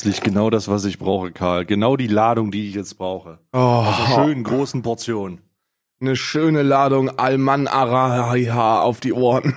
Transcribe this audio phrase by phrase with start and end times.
[0.00, 1.66] köstlich, genau das, was ich brauche, Karl.
[1.66, 3.38] Genau die Ladung, die ich jetzt brauche.
[3.52, 5.40] Oh, Aus einer schönen großen Portion.
[6.00, 9.54] eine schöne Ladung Alman Araha auf die Ohren.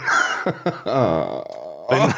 [1.90, 2.14] Wenn,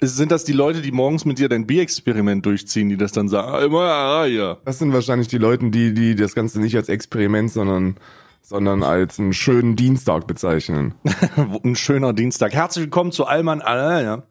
[0.00, 3.64] sind das die Leute, die morgens mit dir dein Bierexperiment durchziehen, die das dann sagen?
[3.64, 4.58] Immer, ah, ja.
[4.64, 7.96] Das sind wahrscheinlich die Leute, die, die das Ganze nicht als Experiment, sondern,
[8.42, 10.94] sondern als einen schönen Dienstag bezeichnen.
[11.64, 12.52] Ein schöner Dienstag.
[12.52, 13.60] Herzlich willkommen zu Allmann.
[13.60, 14.22] Ah, ja.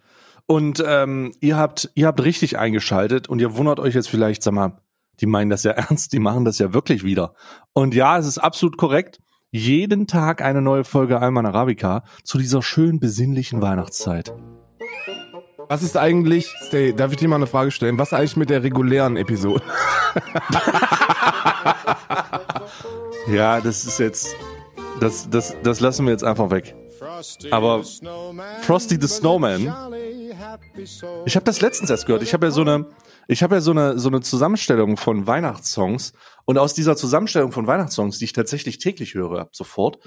[0.46, 4.54] Und ähm, ihr habt, ihr habt richtig eingeschaltet und ihr wundert euch jetzt vielleicht, sag
[4.54, 4.82] mal,
[5.20, 7.34] die meinen das ja ernst, die machen das ja wirklich wieder.
[7.74, 9.20] Und ja, es ist absolut korrekt.
[9.52, 14.34] Jeden Tag eine neue Folge Alman Arabica zu dieser schön besinnlichen Weihnachtszeit.
[15.70, 17.98] Was ist eigentlich, Stay, darf ich dir mal eine Frage stellen?
[17.98, 19.62] Was ist eigentlich mit der regulären Episode?
[23.28, 24.36] Ja, das ist jetzt,
[25.00, 26.76] das, das, das lassen wir jetzt einfach weg.
[27.52, 27.84] Aber
[28.62, 29.62] Frosty the Snowman,
[31.26, 32.24] ich habe das letztens erst gehört.
[32.24, 32.88] Ich habe ja so eine,
[33.28, 36.14] ich habe ja so eine so eine Zusammenstellung von Weihnachtssongs
[36.46, 40.00] und aus dieser Zusammenstellung von Weihnachtssongs, die ich tatsächlich täglich höre, ab sofort,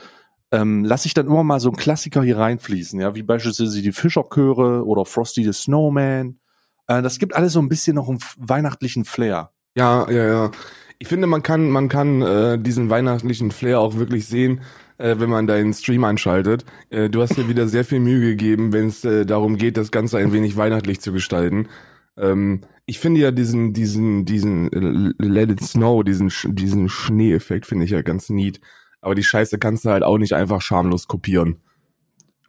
[0.53, 3.93] ähm, lasse ich dann immer mal so einen Klassiker hier reinfließen, ja, wie beispielsweise die
[3.93, 6.39] Fischerchöre oder Frosty the Snowman.
[6.87, 9.51] Äh, das gibt alles so ein bisschen noch einen weihnachtlichen Flair.
[9.75, 10.51] Ja, ja, ja.
[10.99, 14.63] Ich finde, man kann, man kann äh, diesen weihnachtlichen Flair auch wirklich sehen,
[14.99, 16.65] äh, wenn man deinen Stream einschaltet.
[16.91, 19.91] Äh, du hast dir wieder sehr viel Mühe gegeben, wenn es äh, darum geht, das
[19.91, 21.69] Ganze ein wenig weihnachtlich zu gestalten.
[22.17, 27.85] Ähm, ich finde ja diesen, diesen, diesen äh, Let It Snow, diesen, diesen Schneeeffekt finde
[27.85, 28.61] ich ja ganz neat.
[29.01, 31.57] Aber die Scheiße kannst du halt auch nicht einfach schamlos kopieren.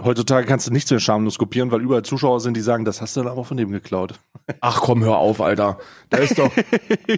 [0.04, 3.16] Heutzutage kannst du nichts mehr schamlos kopieren, weil überall Zuschauer sind, die sagen, das hast
[3.16, 4.14] du dann aber von dem geklaut.
[4.62, 5.80] Ach komm, hör auf, Alter.
[6.12, 6.52] Da ist doch,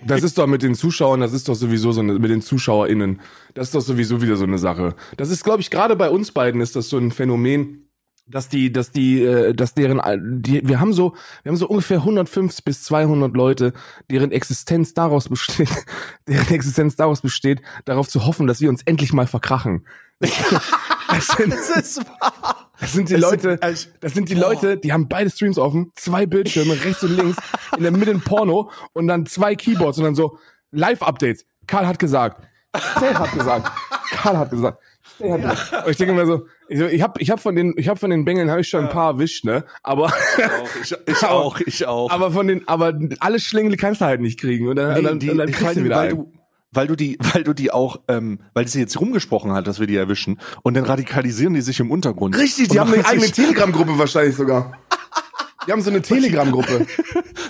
[0.05, 3.19] das ist doch mit den Zuschauern, das ist doch sowieso so eine, mit den ZuschauerInnen,
[3.53, 4.95] das ist doch sowieso wieder so eine Sache.
[5.17, 7.89] Das ist, glaube ich, gerade bei uns beiden ist das so ein Phänomen,
[8.29, 9.99] dass die, dass die, äh, dass deren,
[10.41, 13.73] die, wir haben so, wir haben so ungefähr 150 bis 200 Leute,
[14.09, 15.69] deren Existenz daraus besteht,
[16.27, 19.85] deren Existenz daraus besteht, darauf zu hoffen, dass wir uns endlich mal verkrachen.
[21.11, 22.68] Das sind, ist wahr.
[22.79, 25.91] Das sind die Es Leute, sind- das sind die Leute, die haben beide Streams offen,
[25.95, 27.37] zwei Bildschirme, rechts und links,
[27.77, 30.37] in der Mitte ein Porno und dann zwei Keyboards und dann so
[30.71, 31.45] Live-Updates.
[31.67, 32.43] Karl hat gesagt,
[32.97, 33.71] Stay hat gesagt,
[34.11, 34.79] Karl hat gesagt,
[35.15, 35.85] Stay hat gesagt.
[35.85, 38.09] Und ich denke mir so, ich, ich habe ich hab von den, ich habe von
[38.11, 39.65] den Bengeln habe ich schon ein paar erwischt, ne?
[39.83, 40.11] Aber,
[40.83, 42.09] Ich, ich auch, ich auch.
[42.11, 45.19] aber von den, aber alle Schlingel kannst du halt nicht kriegen und dann, und dann,
[45.19, 46.31] die, und dann die, kriegst du wieder weil du
[46.71, 49.87] weil du die, weil du die auch, ähm, weil sie jetzt rumgesprochen hat, dass wir
[49.87, 52.37] die erwischen und dann radikalisieren die sich im Untergrund.
[52.37, 54.73] Richtig, die haben eine eigene Telegram-Gruppe wahrscheinlich sogar.
[55.67, 56.87] Die haben so eine Telegram-Gruppe.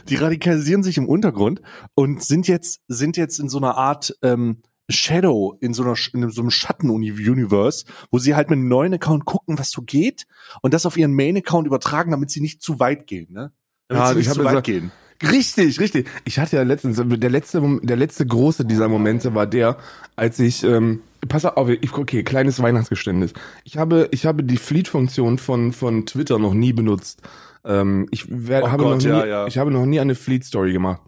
[0.09, 1.61] Die radikalisieren sich im Untergrund
[1.93, 6.29] und sind jetzt, sind jetzt in so einer Art ähm, Shadow, in so einer in
[6.31, 10.25] so einem Schatten-Universe, wo sie halt mit einem neuen Account gucken, was so geht
[10.63, 13.51] und das auf ihren Main-Account übertragen, damit sie nicht zu weit gehen, ne?
[13.87, 14.91] Damit Ja, sie ich nicht zu gesagt- weit gehen.
[15.21, 16.07] Richtig, richtig.
[16.23, 19.77] Ich hatte ja letztens, der letzte, der letzte große dieser Momente war der,
[20.15, 23.33] als ich, ähm, pass auf, ich, okay, kleines Weihnachtsgeständnis.
[23.65, 27.21] Ich habe, ich habe die Fleet-Funktion von, von Twitter noch nie benutzt.
[27.65, 29.47] Ähm, ich wer, Oh habe Gott, noch nie, ja, ja.
[29.47, 31.01] ich habe noch nie eine Fleet-Story gemacht.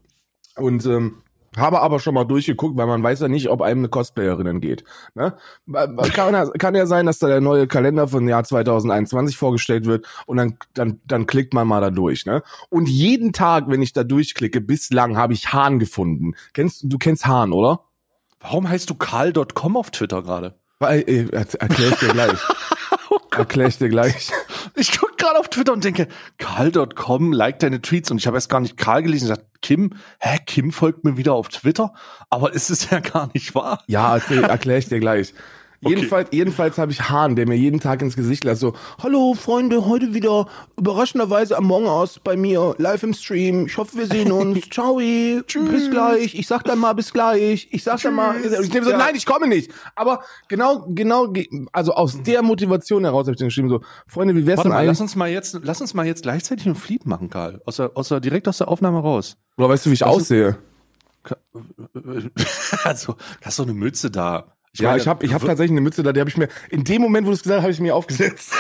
[0.58, 1.16] Und, ähm,
[1.58, 4.84] habe aber schon mal durchgeguckt, weil man weiß ja nicht, ob einem eine Cosplayerin geht.
[5.16, 5.36] Ne?
[6.14, 10.06] Kann, ja- kann ja sein, dass da der neue Kalender von Jahr 2021 vorgestellt wird
[10.26, 12.26] und dann, dann, dann klickt man mal da durch.
[12.26, 12.42] Ne?
[12.70, 16.36] Und jeden Tag, wenn ich da durchklicke, bislang habe ich Hahn gefunden.
[16.54, 17.82] Kennst du kennst Hahn, oder?
[18.40, 20.56] Warum heißt du karl.com auf Twitter gerade?
[20.80, 22.40] Weil, äh, er, erklär ich dir gleich.
[23.32, 24.32] erklär ich dir gleich.
[24.76, 28.50] Ich guck gerade auf Twitter und denke, karl.com liked deine Tweets und ich habe erst
[28.50, 29.26] gar nicht Karl gelesen.
[29.26, 31.94] Ich dachte, Kim, hä, Kim folgt mir wieder auf Twitter?
[32.30, 33.84] Aber ist es ja gar nicht wahr.
[33.88, 35.34] Ja, erklär, erklär ich dir gleich.
[35.84, 35.96] Okay.
[35.96, 39.88] Jedenfalls, jedenfalls habe ich Hahn, der mir jeden Tag ins Gesicht lässt, so, hallo Freunde,
[39.88, 40.46] heute wieder
[40.78, 43.66] überraschenderweise Among Us bei mir, live im Stream.
[43.66, 44.62] Ich hoffe, wir sehen uns.
[44.70, 46.36] Ciao, bis gleich.
[46.36, 47.68] Ich sag dann mal bis gleich.
[47.72, 48.60] Ich sag dann mal, Tschüss.
[48.60, 48.98] ich nehme so, Ja.
[49.00, 49.72] nein, ich komme nicht.
[49.96, 54.36] Aber genau, genau, ge- also aus der Motivation heraus habe ich dann geschrieben, so, Freunde,
[54.36, 55.02] wie wär's Warte denn mal, lass eigentlich?
[55.02, 57.60] uns mal jetzt, lass uns mal jetzt gleichzeitig einen Fleet machen, Karl.
[57.66, 59.36] Aus der, aus der, direkt aus der Aufnahme raus.
[59.58, 60.58] Oder weißt du, wie ich aussehe?
[62.84, 64.54] Also, hast doch eine Mütze da.
[64.80, 66.84] Ja, meine, ich habe ich hab tatsächlich eine Mütze da, die habe ich mir, in
[66.84, 68.54] dem Moment, wo du es gesagt hast, habe ich mir aufgesetzt.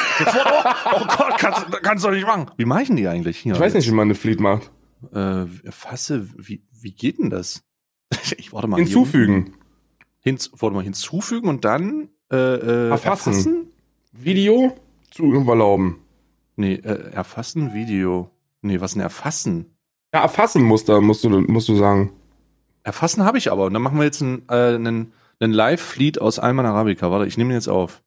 [0.93, 2.51] Oh Gott, kannst, kannst du doch nicht machen.
[2.57, 3.53] Wie machen die eigentlich hier?
[3.53, 4.69] Ich weiß nicht, wie man eine Fleet macht.
[5.13, 7.63] Äh, fasse, wie, wie geht denn das?
[8.37, 8.77] Ich warte mal.
[8.77, 9.53] Hinzufügen.
[10.19, 13.71] Hinz, warte mal, hinzufügen und dann äh, äh, Erfassen.
[14.11, 14.77] Video
[15.09, 16.01] zu erlauben.
[16.55, 18.29] Nee, äh, erfassen, Video.
[18.61, 19.77] Nee, was denn erfassen?
[20.13, 22.11] Ja, erfassen musst du, musst du, musst du sagen.
[22.83, 23.65] Erfassen habe ich aber.
[23.65, 27.09] Und dann machen wir jetzt einen, äh, einen, einen Live-Fleet aus Alman Arabica.
[27.11, 28.03] Warte, ich nehme den jetzt auf.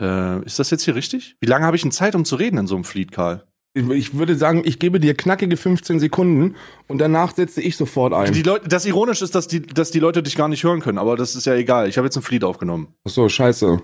[0.00, 1.36] Äh, ist das jetzt hier richtig?
[1.40, 3.46] Wie lange habe ich denn Zeit, um zu reden in so einem Fleet, Karl?
[3.74, 6.56] Ich würde sagen, ich gebe dir knackige 15 Sekunden
[6.88, 8.32] und danach setze ich sofort ein.
[8.32, 10.96] Die Leute, das ironisch ist, dass die, dass die Leute dich gar nicht hören können,
[10.96, 11.86] aber das ist ja egal.
[11.86, 12.94] Ich habe jetzt ein Fleet aufgenommen.
[13.04, 13.82] Ach so, scheiße.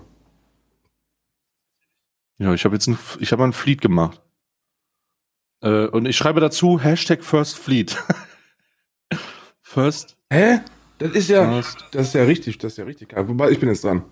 [2.39, 4.19] Ja, ich habe jetzt ein, ich habe ein Fleet gemacht.
[5.61, 7.95] Äh, und ich schreibe dazu Hashtag First Fleet.
[9.61, 10.17] First.
[10.31, 10.61] Hä?
[10.99, 11.61] Das ist ja,
[11.91, 13.15] das ist ja richtig, das ist ja richtig.
[13.15, 14.03] Wobei, ich bin jetzt dran.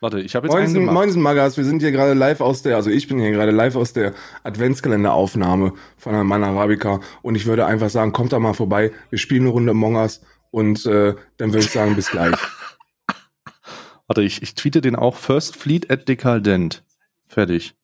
[0.00, 2.76] Warte, ich habe jetzt Moinsen, einen Moinsen Magas, wir sind hier gerade live aus der,
[2.76, 4.14] also ich bin hier gerade live aus der
[4.44, 9.18] Adventskalenderaufnahme von der Mann Arabica und ich würde einfach sagen, kommt da mal vorbei, wir
[9.18, 12.34] spielen eine Runde Among Us und äh, dann würde ich sagen, bis gleich.
[14.06, 16.82] Warte, ich, ich tweete den auch First Fleet at Decadent.
[17.26, 17.74] Fertig.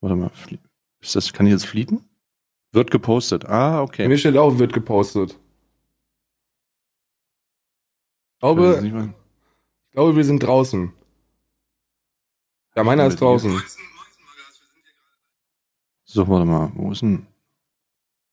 [0.00, 0.30] Warte mal,
[1.00, 2.04] ist das, kann ich jetzt fliegen?
[2.70, 3.46] Wird gepostet.
[3.46, 4.06] Ah, okay.
[4.06, 5.36] Mir steht auch, wird gepostet.
[8.36, 10.92] Ich glaube, ich glaube, wir sind draußen.
[12.76, 13.62] Ja, meiner ist draußen.
[16.04, 17.26] So, warte mal, wo ist denn?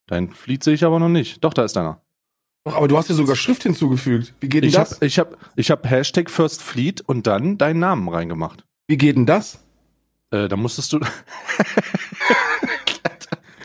[0.06, 1.42] Dein Fleet sehe ich aber noch nicht.
[1.42, 2.02] Doch, da ist deiner.
[2.64, 4.34] Doch, aber du hast ja sogar Schrift hinzugefügt.
[4.40, 4.96] Wie geht denn ich das?
[4.96, 8.66] Hab, ich habe ich hab Hashtag First Fleet und dann deinen Namen reingemacht.
[8.86, 9.64] Wie geht denn das?
[10.30, 11.00] Äh, da musstest du.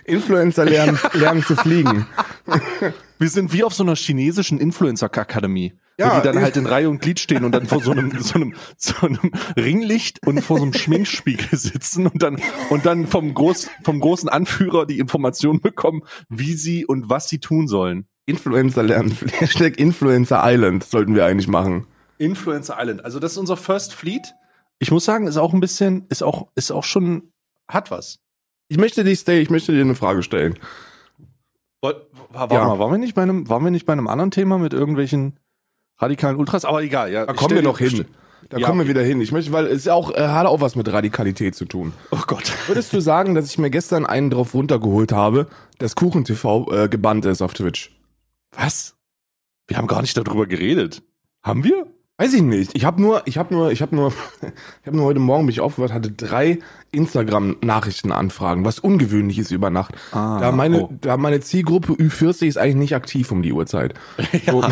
[0.05, 2.07] Influencer lernen, lernen zu fliegen.
[3.19, 5.73] Wir sind wie auf so einer chinesischen Influencer-Akademie.
[5.97, 8.17] Ja, wo die dann halt in Reihe und Glied stehen und dann vor so einem,
[8.21, 13.05] so einem, so einem Ringlicht und vor so einem Schminkspiegel sitzen und dann, und dann
[13.05, 18.07] vom, Groß, vom großen Anführer die Informationen bekommen, wie sie und was sie tun sollen.
[18.25, 19.17] Influencer lernen.
[19.33, 21.85] Hashtag Influencer Island sollten wir eigentlich machen.
[22.17, 23.03] Influencer Island.
[23.03, 24.33] Also das ist unser First Fleet.
[24.77, 27.33] Ich muss sagen, ist auch ein bisschen, ist auch, ist auch schon,
[27.67, 28.19] hat was.
[28.69, 30.57] Ich möchte dich, Stay, ich möchte dir eine Frage stellen.
[31.81, 32.65] Warte ja.
[32.65, 35.39] mal, waren wir nicht bei einem, waren wir nicht bei einem anderen Thema mit irgendwelchen
[35.97, 36.65] radikalen Ultras?
[36.65, 37.25] Aber egal, ja.
[37.25, 38.05] Da kommen wir noch hin.
[38.49, 39.21] Da ja, kommen wir wieder hin.
[39.21, 41.93] Ich möchte, weil es auch, äh, hat auch was mit Radikalität zu tun.
[42.11, 42.51] Oh Gott.
[42.67, 45.47] Würdest du sagen, dass ich mir gestern einen drauf runtergeholt habe,
[45.77, 47.95] dass KuchenTV äh, gebannt ist auf Twitch?
[48.51, 48.95] Was?
[49.67, 51.03] Wir haben gar nicht darüber geredet.
[51.43, 51.85] Haben wir?
[52.19, 52.75] Weiß ich nicht.
[52.75, 54.09] Ich habe nur, ich habe nur, ich habe nur,
[54.81, 56.59] ich habe nur heute Morgen mich aufgewacht, hatte drei
[56.91, 59.95] Instagram-Nachrichtenanfragen, was ungewöhnlich ist über Nacht.
[60.11, 60.93] Ah, da meine, oh.
[60.99, 63.93] da meine Zielgruppe Ü40 ist eigentlich nicht aktiv um die Uhrzeit.
[64.45, 64.51] ja.
[64.51, 64.65] So.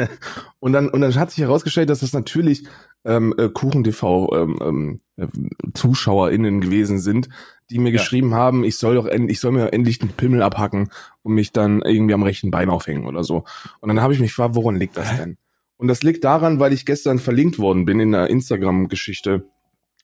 [0.60, 2.68] und dann, und dann hat sich herausgestellt, dass das natürlich
[3.04, 5.26] ähm, äh, KuchenTV ähm, ähm, äh,
[5.74, 7.28] ZuschauerInnen gewesen sind,
[7.68, 7.98] die mir ja.
[7.98, 10.90] geschrieben haben, ich soll doch endlich, ich soll mir endlich den Pimmel abhacken
[11.22, 13.42] und mich dann irgendwie am rechten Bein aufhängen oder so.
[13.80, 15.36] Und dann habe ich mich gefragt, woran liegt das denn?
[15.76, 19.46] Und das liegt daran, weil ich gestern verlinkt worden bin in der Instagram-Geschichte,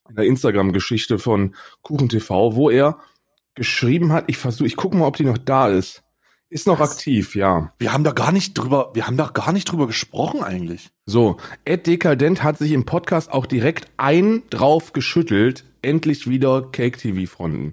[0.09, 2.99] in der Instagram-Geschichte von KuchenTV, wo er
[3.55, 6.03] geschrieben hat, ich versuche, ich gucke mal, ob die noch da ist.
[6.53, 6.93] Ist noch Was?
[6.93, 7.73] aktiv, ja.
[7.79, 10.91] Wir haben da gar nicht drüber, wir haben da gar nicht drüber gesprochen eigentlich.
[11.07, 16.99] So, Ed Dekadent hat sich im Podcast auch direkt ein drauf geschüttelt, endlich wieder Cake
[16.99, 17.73] TV Fronten.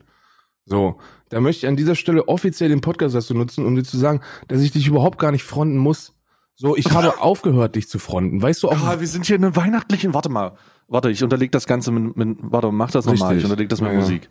[0.66, 0.98] So,
[1.28, 4.22] da möchte ich an dieser Stelle offiziell den Podcast dazu nutzen, um dir zu sagen,
[4.48, 6.14] dass ich dich überhaupt gar nicht fronten muss.
[6.62, 8.42] So, ich habe aufgehört, dich zu fronten.
[8.42, 8.84] Weißt du auch?
[8.84, 10.14] Ah, wir sind hier in einem weihnachtlichen.
[10.14, 10.54] Warte mal.
[10.90, 12.18] Warte, ich unterleg das Ganze mit.
[12.18, 13.38] mit warte, mach das nochmal.
[13.38, 14.30] Ich unterleg das mit ja, Musik.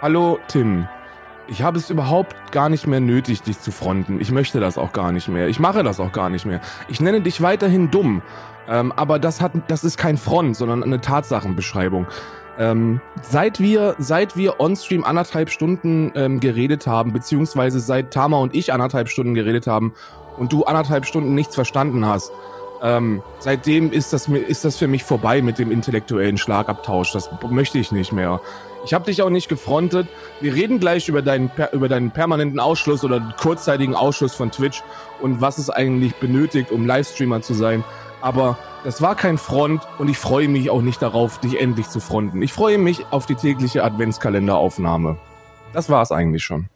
[0.00, 0.88] Hallo, Tim.
[1.46, 4.18] Ich habe es überhaupt gar nicht mehr nötig, dich zu fronten.
[4.18, 5.48] Ich möchte das auch gar nicht mehr.
[5.48, 6.62] Ich mache das auch gar nicht mehr.
[6.88, 8.22] Ich nenne dich weiterhin dumm.
[8.66, 12.06] Ähm, aber das hat, das ist kein Front, sondern eine Tatsachenbeschreibung.
[12.58, 18.54] Ähm, seit wir, seit wir on-stream anderthalb Stunden ähm, geredet haben, beziehungsweise seit Tama und
[18.54, 19.92] ich anderthalb Stunden geredet haben
[20.36, 22.32] und du anderthalb Stunden nichts verstanden hast,
[22.82, 27.12] ähm, seitdem ist das, ist das für mich vorbei mit dem intellektuellen Schlagabtausch.
[27.12, 28.40] Das möchte ich nicht mehr.
[28.84, 30.06] Ich habe dich auch nicht gefrontet.
[30.40, 34.82] Wir reden gleich über deinen, über deinen permanenten Ausschluss oder kurzzeitigen Ausschluss von Twitch
[35.22, 37.82] und was es eigentlich benötigt, um Livestreamer zu sein.
[38.20, 42.00] Aber das war kein Front und ich freue mich auch nicht darauf, dich endlich zu
[42.00, 42.42] fronten.
[42.42, 45.16] Ich freue mich auf die tägliche Adventskalenderaufnahme.
[45.72, 46.68] Das war es eigentlich schon.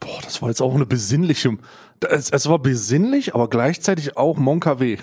[0.00, 1.56] Boah, das war jetzt auch eine besinnliche.
[2.04, 4.98] Es, es war besinnlich, aber gleichzeitig auch Mon KW.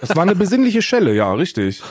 [0.00, 1.82] Das war eine besinnliche Schelle, ja, richtig.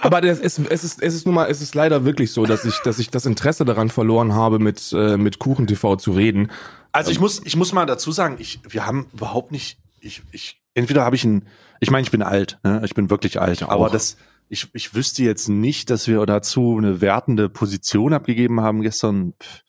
[0.00, 2.64] Aber das, es, es, ist, es ist nun mal, es ist leider wirklich so, dass
[2.64, 6.50] ich, dass ich das Interesse daran verloren habe, mit, äh, mit Kuchen TV zu reden.
[6.92, 10.60] Also ich muss, ich muss mal dazu sagen, ich, wir haben überhaupt nicht, ich, ich,
[10.74, 11.46] entweder habe ich ein,
[11.80, 12.82] ich meine, ich bin alt, ne?
[12.84, 14.16] ich bin wirklich alt, aber das,
[14.48, 19.34] ich, ich wüsste jetzt nicht, dass wir dazu eine wertende Position abgegeben haben gestern.
[19.40, 19.62] Pff,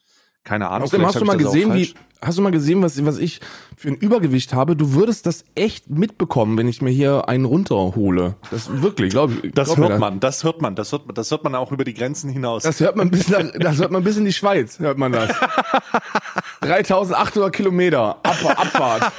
[0.44, 0.88] keine Ahnung.
[0.88, 3.40] Außerdem hast du mal gesehen, wie, hast du mal gesehen, was, was ich
[3.78, 4.76] für ein Übergewicht habe?
[4.76, 8.36] Du würdest das echt mitbekommen, wenn ich mir hier einen runterhole.
[8.52, 9.54] Das wirklich, glaube ich.
[9.54, 11.84] Das glaub hört man, das hört man, das hört man, das hört man auch über
[11.84, 12.64] die Grenzen hinaus.
[12.64, 15.30] Das hört man bis nach, das hört man bis in die Schweiz, hört man das.
[16.62, 19.12] 3800 Kilometer Ab Abfahrt.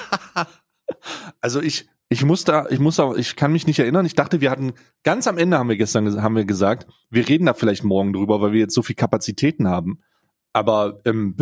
[1.40, 4.04] Also ich, Ich muss da, ich muss auch, ich kann mich nicht erinnern.
[4.04, 4.72] Ich dachte, wir hatten
[5.04, 8.40] ganz am Ende haben wir gestern haben wir gesagt, wir reden da vielleicht morgen drüber,
[8.40, 10.00] weil wir jetzt so viel Kapazitäten haben.
[10.52, 11.36] Aber ähm,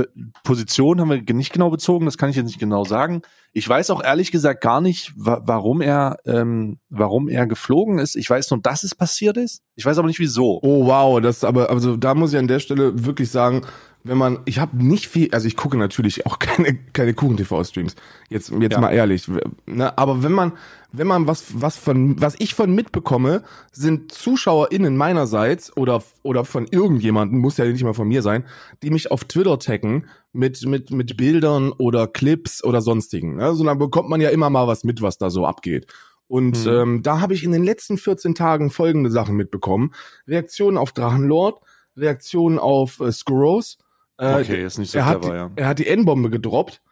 [0.45, 3.23] Position haben wir nicht genau bezogen, das kann ich jetzt nicht genau sagen.
[3.55, 8.17] Ich weiß auch ehrlich gesagt gar nicht, wa warum er, ähm, warum er geflogen ist.
[8.17, 9.63] Ich weiß nur, dass es passiert ist.
[9.77, 10.61] Ich weiß aber nicht wieso.
[10.63, 13.63] Oh wow, das aber also da muss ich an der Stelle wirklich sagen,
[14.09, 17.95] wenn man, ich habe nicht viel, also ich gucke natürlich auch keine keine Kuchen-TV-Streams.
[18.29, 18.81] Jetzt jetzt ja.
[18.81, 19.29] mal ehrlich,
[19.67, 19.97] ne?
[19.97, 20.53] aber wenn man
[20.91, 26.67] wenn man was was von was ich von mitbekomme, sind ZuschauerInnen meinerseits oder oder von
[26.67, 28.45] irgendjemanden, muss ja nicht mal von mir sein,
[28.83, 33.37] die mich auf Twitter taggen mit mit mit Bildern oder Clips oder sonstigen.
[33.37, 33.55] Ne?
[33.55, 35.87] So dann bekommt man ja immer mal was mit, was da so abgeht.
[36.27, 36.73] Und mhm.
[36.73, 39.93] ähm, da habe ich in den letzten 14 Tagen folgende Sachen mitbekommen:
[40.27, 41.61] Reaktionen auf Drachenlord,
[41.97, 43.79] Reaktionen auf äh, Skurros
[44.19, 45.51] okay, ist nicht so er clever, hat, ja.
[45.57, 46.83] Er hat die N-Bombe gedroppt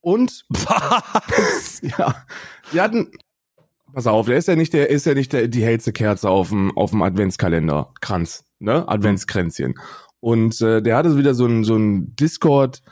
[0.00, 1.80] und Was?
[1.82, 2.14] ja,
[2.72, 3.10] die hatten
[3.92, 6.50] Pass auf, der ist ja nicht der ist ja nicht der die hellste Kerze auf
[6.50, 8.86] dem auf dem Adventskalender Kranz, ne?
[8.86, 9.74] Adventskränzchen.
[10.20, 12.82] Und äh, der hatte wieder so ein so ein Discord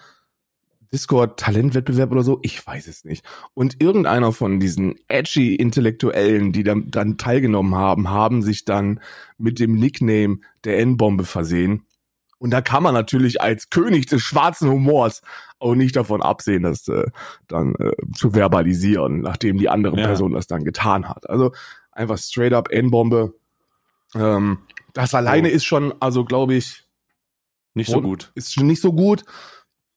[0.93, 3.25] Discord Talentwettbewerb oder so, ich weiß es nicht.
[3.53, 9.01] Und irgendeiner von diesen edgy Intellektuellen, die dann, dann teilgenommen haben, haben sich dann
[9.37, 11.83] mit dem Nickname der N-Bombe versehen
[12.39, 15.23] und da kann man natürlich als König des schwarzen Humors
[15.59, 17.07] auch nicht davon absehen, das äh,
[17.49, 20.07] dann äh, zu verbalisieren, nachdem die andere ja.
[20.07, 21.29] Person das dann getan hat.
[21.31, 21.53] Also
[21.93, 23.35] einfach straight up N-Bombe.
[24.15, 24.59] Ähm,
[24.93, 25.53] das alleine oh.
[25.53, 26.85] ist schon, also glaube ich,
[27.75, 28.33] nicht so gut.
[28.35, 29.25] Ist schon nicht so gut.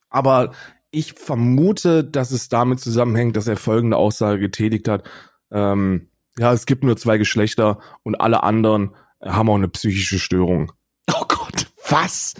[0.09, 0.51] Aber
[0.91, 5.09] ich vermute, dass es damit zusammenhängt, dass er folgende Aussage getätigt hat.
[5.51, 10.71] Ähm, ja, es gibt nur zwei Geschlechter und alle anderen haben auch eine psychische Störung.
[11.13, 11.67] Oh Gott.
[11.89, 12.35] Was?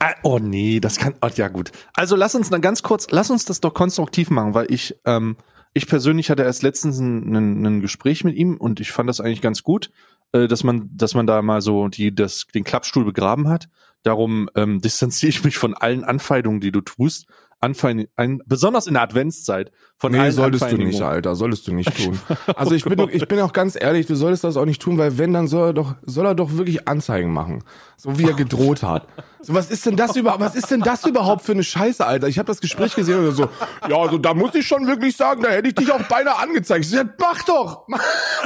[0.00, 1.14] Ah, oh nee, das kann.
[1.20, 1.72] Oh, ja gut.
[1.94, 5.36] Also lass uns dann ganz kurz, lass uns das doch konstruktiv machen, weil ich, ähm,
[5.72, 9.20] ich persönlich hatte erst letztens ein, ein, ein Gespräch mit ihm und ich fand das
[9.20, 9.90] eigentlich ganz gut,
[10.32, 13.68] äh, dass man, dass man da mal so die, das, den Klappstuhl begraben hat.
[14.02, 17.26] Darum ähm, distanziere ich mich von allen Anfeindungen, die du tust
[17.64, 19.72] Anfein, ein, besonders in der Adventszeit.
[19.96, 22.20] Von nee, solltest du nicht, Alter, solltest du nicht tun.
[22.56, 25.16] Also ich bin, ich bin auch ganz ehrlich, du solltest das auch nicht tun, weil
[25.16, 27.64] wenn, dann soll er doch, soll er doch wirklich Anzeigen machen.
[27.96, 29.06] So wie er gedroht hat.
[29.40, 32.28] So, was ist denn das überhaupt, was ist denn das überhaupt für eine Scheiße, Alter?
[32.28, 33.48] Ich habe das Gespräch gesehen und so,
[33.88, 36.84] ja, also da muss ich schon wirklich sagen, da hätte ich dich auch beinahe angezeigt.
[36.84, 37.86] Ich so, ja, mach doch!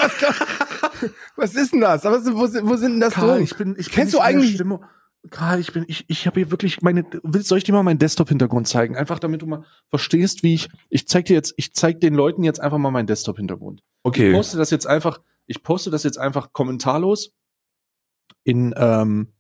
[0.01, 0.13] Was,
[1.37, 2.05] was ist denn das?
[2.05, 4.85] Was, wo, wo sind denn das Karl, ich bin, ich Kennst du eigentlich, Stimmung.
[5.30, 7.99] Karl, ich bin, ich, ich habe hier wirklich meine, willst, soll ich dir mal meinen
[7.99, 8.97] Desktop-Hintergrund zeigen?
[8.97, 12.44] Einfach damit du mal verstehst, wie ich, ich zeig dir jetzt, ich zeig den Leuten
[12.44, 13.82] jetzt einfach mal meinen Desktop-Hintergrund.
[14.02, 14.30] Okay.
[14.30, 17.32] Ich poste das jetzt einfach, ich poste das jetzt einfach kommentarlos
[18.44, 19.32] in, ähm,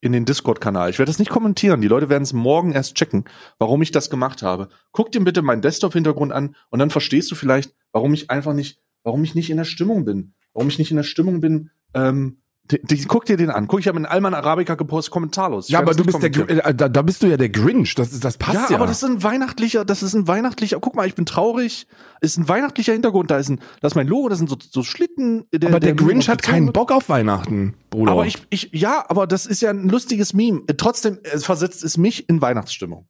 [0.00, 0.90] in den Discord-Kanal.
[0.90, 1.80] Ich werde das nicht kommentieren.
[1.80, 3.24] Die Leute werden es morgen erst checken,
[3.58, 4.68] warum ich das gemacht habe.
[4.90, 8.80] Guck dir bitte meinen Desktop-Hintergrund an und dann verstehst du vielleicht, warum ich einfach nicht,
[9.04, 10.34] warum ich nicht in der Stimmung bin.
[10.54, 13.66] Warum ich nicht in der Stimmung bin, ähm, die, die, guck dir den an.
[13.66, 15.66] Guck, ich habe in Alman Arabica gepostet, kommentarlos.
[15.66, 17.94] Ich ja, aber du bist der, äh, da, da bist du ja der Grinch.
[17.96, 18.70] Das ist, das passt ja.
[18.70, 20.78] Ja, aber das ist ein weihnachtlicher, das ist ein weihnachtlicher.
[20.80, 21.88] Guck mal, ich bin traurig.
[22.20, 23.32] Ist ein weihnachtlicher Hintergrund.
[23.32, 24.28] Da ist ein, das ist mein Logo.
[24.28, 25.44] Das sind so, so Schlitten.
[25.52, 28.12] Der, aber der, der Grinch hat keinen Bock auf Weihnachten, Bruder.
[28.12, 30.62] Aber ich, ich, ja, aber das ist ja ein lustiges Meme.
[30.76, 33.08] Trotzdem, es versetzt es mich in Weihnachtsstimmung.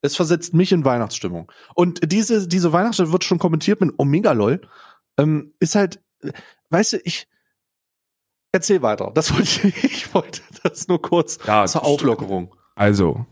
[0.00, 1.52] Es versetzt mich in Weihnachtsstimmung.
[1.74, 4.62] Und diese, diese Weihnachtsstimmung wird schon kommentiert mit Omega lol.
[5.18, 6.00] Ähm, ist halt,
[6.70, 7.28] weißt du, ich
[8.52, 9.10] Erzähl weiter.
[9.14, 12.54] Das wollte ich, ich wollte das nur kurz ja, zur Auflockerung.
[12.74, 13.26] Also,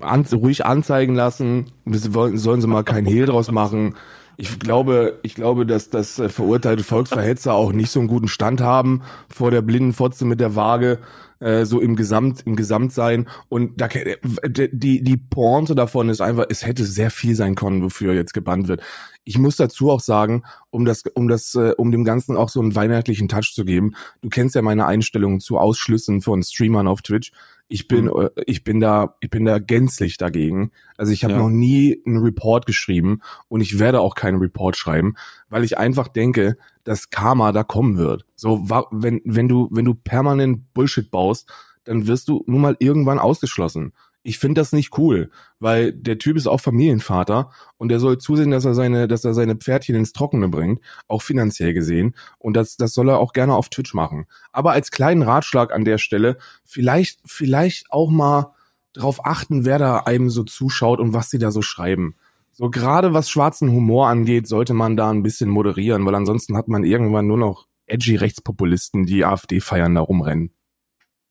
[0.00, 1.72] an, ruhig anzeigen lassen.
[1.84, 3.94] Sollen sie mal kein Hehl draus machen.
[4.36, 8.60] Ich glaube, ich glaube, dass das äh, verurteilte Volksverhetzer auch nicht so einen guten Stand
[8.60, 10.98] haben vor der blinden Fotze mit der Waage,
[11.38, 13.28] äh, so im Gesamt, im Gesamtsein.
[13.48, 18.14] Und da, die, die Pointe davon ist einfach, es hätte sehr viel sein können, wofür
[18.14, 18.80] jetzt gebannt wird.
[19.24, 22.60] Ich muss dazu auch sagen, um das, um das, äh, um dem Ganzen auch so
[22.60, 23.94] einen weihnachtlichen Touch zu geben.
[24.20, 27.32] Du kennst ja meine Einstellungen zu Ausschlüssen von Streamern auf Twitch.
[27.68, 28.30] Ich bin, mhm.
[28.36, 30.72] Äh, ich bin da, ich bin da gänzlich dagegen.
[30.96, 31.38] Also ich habe ja.
[31.38, 35.14] noch nie einen Report geschrieben und ich werde auch keinen Report schreiben,
[35.48, 38.26] weil ich einfach denke, dass Karma da kommen wird.
[38.34, 41.48] So, wenn, wenn du, wenn du permanent Bullshit baust,
[41.84, 46.36] dann wirst du nun mal irgendwann ausgeschlossen ich finde das nicht cool, weil der Typ
[46.36, 50.12] ist auch Familienvater und der soll zusehen, dass er seine, dass er seine Pferdchen ins
[50.12, 52.14] Trockene bringt, auch finanziell gesehen.
[52.38, 54.26] Und das, das soll er auch gerne auf Twitch machen.
[54.52, 58.54] Aber als kleinen Ratschlag an der Stelle, vielleicht, vielleicht auch mal
[58.92, 62.14] drauf achten, wer da einem so zuschaut und was sie da so schreiben.
[62.52, 66.68] So gerade was schwarzen Humor angeht, sollte man da ein bisschen moderieren, weil ansonsten hat
[66.68, 70.52] man irgendwann nur noch edgy Rechtspopulisten, die AfD feiern, da rumrennen.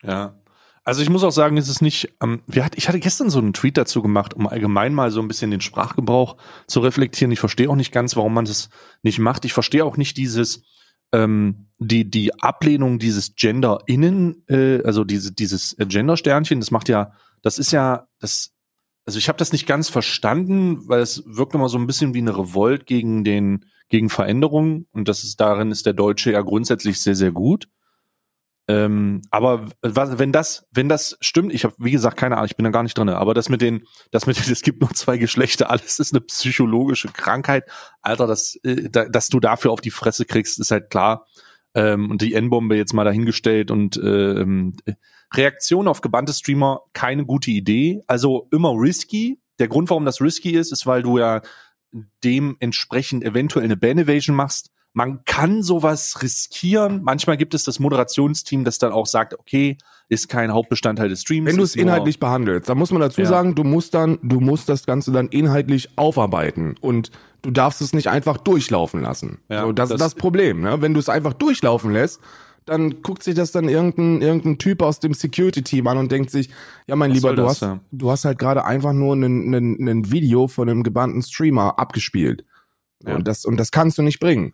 [0.04, 0.41] Ja,
[0.84, 3.40] Also ich muss auch sagen, es ist nicht, ähm, wir hat, ich hatte gestern so
[3.40, 7.32] einen Tweet dazu gemacht, um allgemein mal so ein bisschen den Sprachgebrauch zu reflektieren.
[7.32, 8.70] Ich verstehe auch nicht ganz, warum man das
[9.04, 9.46] nicht macht.
[9.46, 10.64] Ich verstehe auch nicht dieses,
[11.12, 17.12] ähm, die, die Ablehnung dieses Gender innen, äh, also diese, dieses Gender-Sternchen, das macht ja,
[17.44, 18.54] das ist ja, das,
[19.06, 22.20] also ich habe das nicht ganz verstanden, weil es wirkt immer so ein bisschen wie
[22.20, 27.02] eine Revolt gegen den, gegen Veränderungen und das ist darin ist der Deutsche ja grundsätzlich
[27.02, 27.68] sehr, sehr gut.
[28.72, 32.56] Ähm, aber was, wenn das, wenn das stimmt, ich habe wie gesagt keine Ahnung, ich
[32.56, 33.10] bin da gar nicht drin.
[33.10, 36.22] Aber das mit den, das mit den, es gibt nur zwei Geschlechter, alles ist eine
[36.22, 37.66] psychologische Krankheit,
[38.02, 41.28] Alter, dass, äh, da, dass du dafür auf die Fresse kriegst, ist halt klar.
[41.74, 44.76] Ähm, und die N-Bombe jetzt mal dahingestellt und ähm,
[45.34, 48.02] Reaktion auf gebannte Streamer keine gute Idee.
[48.08, 49.40] Also immer risky.
[49.60, 51.42] Der Grund, warum das risky ist, ist, weil du ja
[52.24, 57.02] dementsprechend eventuell eine Ban Evasion machst man kann sowas riskieren.
[57.04, 59.78] Manchmal gibt es das Moderationsteam, das dann auch sagt, okay,
[60.10, 61.48] ist kein Hauptbestandteil des Streams.
[61.48, 63.28] Wenn du es inhaltlich behandelst, da muss man dazu ja.
[63.28, 67.94] sagen, du musst dann, du musst das Ganze dann inhaltlich aufarbeiten und du darfst es
[67.94, 69.40] nicht einfach durchlaufen lassen.
[69.48, 70.62] Ja, so, das, das ist das Problem.
[70.62, 70.82] Ne?
[70.82, 72.20] Wenn du es einfach durchlaufen lässt,
[72.66, 76.50] dann guckt sich das dann irgendein, irgendein Typ aus dem Security-Team an und denkt sich,
[76.88, 77.80] ja mein Was Lieber, du das, hast, ja?
[77.92, 82.46] du hast halt gerade einfach nur ein, Video von einem gebannten Streamer abgespielt.
[83.04, 84.54] Und, das, und das kannst du nicht bringen.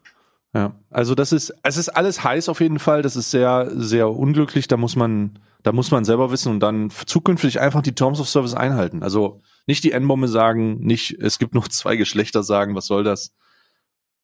[0.54, 3.02] Ja, also das ist, es ist alles heiß auf jeden Fall.
[3.02, 4.68] Das ist sehr, sehr unglücklich.
[4.68, 8.30] Da muss man, da muss man selber wissen und dann zukünftig einfach die Terms of
[8.30, 9.04] Service einhalten.
[9.04, 13.34] Also nicht die N-Bombe sagen, nicht, es gibt noch zwei Geschlechter sagen, was soll das?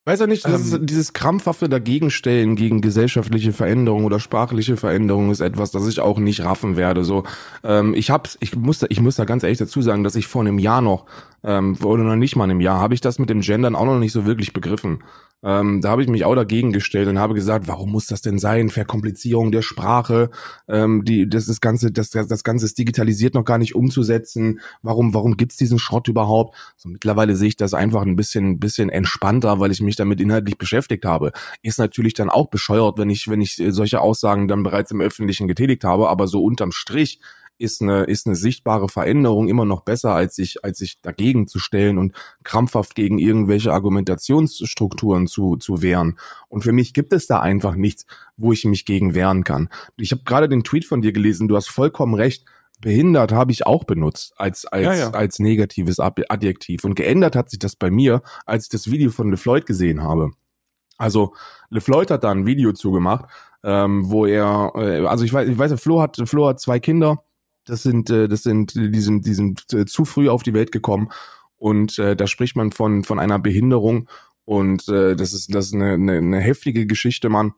[0.06, 5.72] Weiß ja nicht, ähm, dieses krampfhafte Dagegenstellen gegen gesellschaftliche Veränderungen oder sprachliche Veränderungen ist etwas,
[5.72, 7.06] das ich auch nicht raffen werde.
[7.06, 7.24] So,
[7.64, 10.28] ähm, ich hab's, ich muss, da, ich muss da ganz ehrlich dazu sagen, dass ich
[10.28, 11.06] vor einem Jahr noch
[11.46, 13.98] ähm, oder noch nicht mal einem Jahr habe ich das mit dem Gendern auch noch
[13.98, 15.04] nicht so wirklich begriffen.
[15.44, 18.40] Ähm, da habe ich mich auch dagegen gestellt und habe gesagt, warum muss das denn
[18.40, 18.70] sein?
[18.70, 20.30] Verkomplizierung der Sprache,
[20.70, 24.62] ähm, die, das, das Ganze, das, das Ganze ist digitalisiert noch gar nicht umzusetzen.
[24.82, 26.56] Warum, warum gibt's diesen Schrott überhaupt?
[26.78, 30.58] So, mittlerweile sehe ich das einfach ein bisschen, bisschen entspannter, weil ich mich damit inhaltlich
[30.58, 31.34] beschäftigt habe.
[31.62, 35.48] Ist natürlich dann auch bescheuert, wenn ich, wenn ich solche Aussagen dann bereits im Öffentlichen
[35.48, 37.20] getätigt habe, aber so unterm Strich
[37.58, 41.60] ist eine, ist eine sichtbare Veränderung immer noch besser, als sich, als sich dagegen zu
[41.60, 42.14] stellen und
[42.44, 46.18] krampfhaft gegen irgendwelche Argumentationsstrukturen zu, zu wehren.
[46.50, 48.06] Und für mich gibt es da einfach nichts,
[48.38, 49.70] wo ich mich gegen wehren kann.
[49.98, 52.46] Ich habe gerade den Tweet von dir gelesen, du hast vollkommen recht.
[52.82, 55.10] Behindert habe ich auch benutzt als, als, ja, ja.
[55.12, 56.84] als negatives Adjektiv.
[56.84, 60.32] Und geändert hat sich das bei mir, als ich das Video von LeFloid gesehen habe.
[60.98, 61.34] Also
[61.70, 63.26] LeFloid hat da ein Video zugemacht,
[63.64, 67.24] ähm, wo er, äh, also ich weiß, ich weiß, Flo hat, Flo hat zwei Kinder
[67.66, 70.72] das sind, äh, das sind, die sind, die sind äh, zu früh auf die Welt
[70.72, 71.10] gekommen.
[71.58, 74.10] Und äh, da spricht man von, von einer Behinderung.
[74.46, 77.54] Und äh, das ist, das ist eine, eine, eine heftige Geschichte, Mann.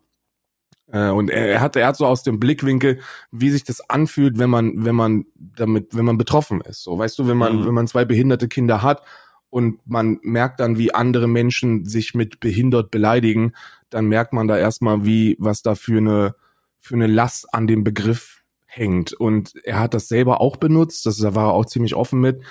[0.88, 3.00] Äh, und er, er hat, er hat so aus dem Blickwinkel,
[3.32, 6.84] wie sich das anfühlt, wenn man, wenn man damit, wenn man betroffen ist.
[6.84, 7.66] So, weißt du, wenn man, mhm.
[7.66, 9.02] wenn man zwei behinderte Kinder hat
[9.50, 13.54] und man merkt dann, wie andere Menschen sich mit behindert beleidigen,
[13.90, 16.36] dann merkt man da erstmal, wie, was da für eine,
[16.80, 18.44] für eine Last an dem Begriff
[18.76, 19.14] hängt.
[19.14, 22.42] Und er hat das selber auch benutzt, das, da war er auch ziemlich offen mit.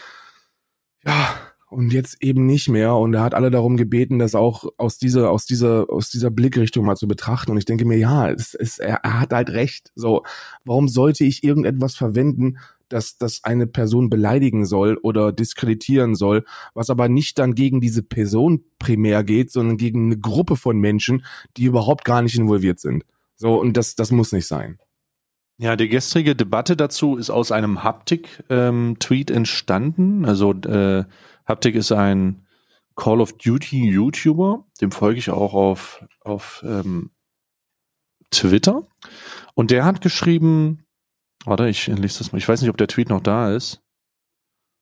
[1.05, 1.35] Ja,
[1.75, 2.95] und jetzt eben nicht mehr.
[2.95, 6.85] Und er hat alle darum gebeten, das auch aus dieser, aus dieser, aus dieser Blickrichtung
[6.85, 7.51] mal zu betrachten.
[7.51, 9.91] Und ich denke mir, ja, es, es, er, er hat halt recht.
[9.95, 10.23] So,
[10.65, 12.59] warum sollte ich irgendetwas verwenden,
[12.89, 18.03] dass das eine Person beleidigen soll oder diskreditieren soll, was aber nicht dann gegen diese
[18.03, 21.25] Person primär geht, sondern gegen eine Gruppe von Menschen,
[21.57, 23.05] die überhaupt gar nicht involviert sind.
[23.37, 24.79] So, und das, das muss nicht sein.
[25.57, 30.25] Ja, die gestrige Debatte dazu ist aus einem Haptik-Tweet ähm, entstanden.
[30.25, 31.05] Also äh,
[31.47, 32.47] Haptik ist ein
[32.97, 37.11] Call of Duty YouTuber, dem folge ich auch auf, auf ähm,
[38.31, 38.89] Twitter.
[39.55, 40.85] Und der hat geschrieben,
[41.45, 43.81] warte, ich lese das mal, ich weiß nicht, ob der Tweet noch da ist.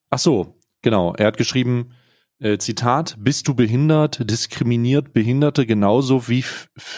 [0.09, 1.93] Ach so, genau, er hat geschrieben,
[2.39, 6.45] äh, Zitat, bist du behindert, diskriminiert Behinderte genauso wie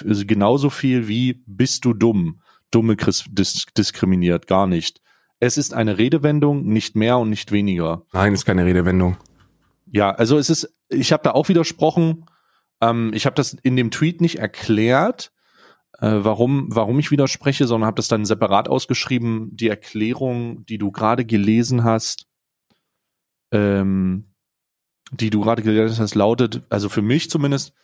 [0.05, 2.41] genauso viel wie bist du dumm.
[2.75, 5.01] Dumme dis diskriminiert, gar nicht.
[5.41, 8.07] Es ist eine Redewendung, nicht mehr und nicht weniger.
[8.13, 9.17] Nein, ist keine Redewendung.
[9.91, 12.27] Ja, also es ist, ich habe da auch widersprochen.
[12.81, 15.33] Ähm, ich habe das in dem Tweet nicht erklärt,
[15.99, 19.51] äh, warum, warum ich widerspreche, sondern habe das dann separat ausgeschrieben.
[19.53, 22.27] Die Erklärung, die du gerade gelesen hast,
[23.53, 24.35] ähm,
[25.13, 27.75] die du gerade gelesen hast, lautet, also für mich zumindest,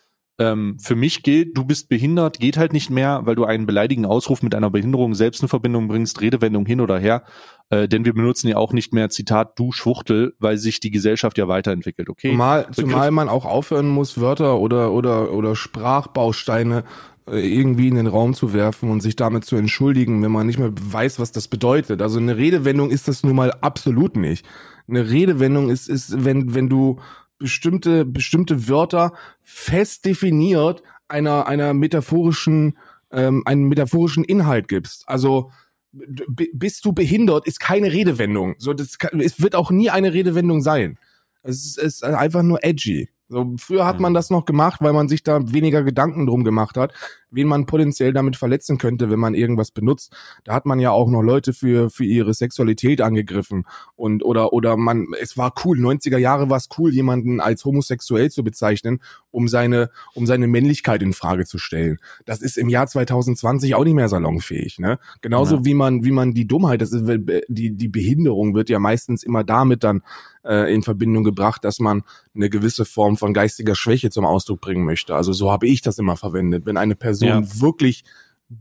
[0.41, 4.11] ähm, für mich gilt, du bist behindert, geht halt nicht mehr, weil du einen beleidigenden
[4.11, 7.25] Ausruf mit einer Behinderung selbst in Verbindung bringst, Redewendung hin oder her.
[7.69, 11.37] Äh, denn wir benutzen ja auch nicht mehr Zitat du Schwuchtel, weil sich die Gesellschaft
[11.37, 12.31] ja weiterentwickelt, okay?
[12.31, 16.85] Zumal, zumal man auch aufhören muss, Wörter oder, oder, oder Sprachbausteine
[17.29, 20.59] äh, irgendwie in den Raum zu werfen und sich damit zu entschuldigen, wenn man nicht
[20.59, 22.01] mehr weiß, was das bedeutet.
[22.01, 24.47] Also eine Redewendung ist das nun mal absolut nicht.
[24.89, 26.99] Eine Redewendung ist, ist, wenn, wenn du
[27.41, 32.79] bestimmte, bestimmte Wörter fest definiert einer, einer metaphorischen,
[33.11, 35.09] ähm, einen metaphorischen Inhalt gibst.
[35.09, 35.51] Also,
[35.93, 38.55] bist du behindert, ist keine Redewendung.
[38.59, 40.99] So, das kann, es wird auch nie eine Redewendung sein.
[41.43, 43.09] Es ist einfach nur edgy.
[43.29, 44.15] So, früher hat man mhm.
[44.15, 46.93] das noch gemacht, weil man sich da weniger Gedanken drum gemacht hat,
[47.31, 50.15] wen man potenziell damit verletzen könnte, wenn man irgendwas benutzt.
[50.45, 53.67] Da hat man ja auch noch Leute für, für ihre Sexualität angegriffen
[53.97, 58.31] und, oder, oder man, es war cool, 90er Jahre war es cool, jemanden als homosexuell
[58.31, 61.99] zu bezeichnen, um seine, um seine Männlichkeit in Frage zu stellen.
[62.25, 64.99] Das ist im Jahr 2020 auch nicht mehr salonfähig, ne?
[65.21, 65.65] Genauso ja.
[65.65, 67.05] wie man, wie man die Dummheit, das ist,
[67.49, 70.03] die, die Behinderung wird ja meistens immer damit dann
[70.45, 72.03] äh, in Verbindung gebracht, dass man
[72.35, 75.15] eine gewisse Form von geistiger Schwäche zum Ausdruck bringen möchte.
[75.15, 76.67] Also so habe ich das immer verwendet.
[76.67, 77.61] Wenn eine Person ja.
[77.61, 78.05] wirklich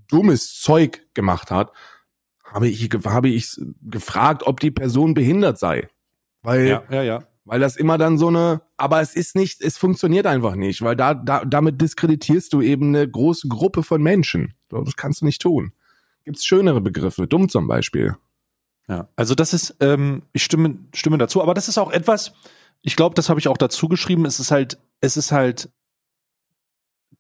[0.08, 1.72] dummes Zeug gemacht hat,
[2.44, 5.88] habe ich, habe ich gefragt, ob die Person behindert sei.
[6.42, 7.24] Weil, ja, ja, ja.
[7.46, 10.96] weil das immer dann so eine, aber es ist nicht, es funktioniert einfach nicht, weil
[10.96, 14.54] da, da damit diskreditierst du eben eine große Gruppe von Menschen.
[14.70, 15.74] Das kannst du nicht tun.
[16.24, 18.16] Gibt's schönere Begriffe, dumm zum Beispiel.
[18.88, 22.34] Ja, also das ist, ähm, ich stimme, stimme dazu, aber das ist auch etwas,
[22.82, 25.70] ich glaube, das habe ich auch dazu geschrieben, es ist halt, es ist halt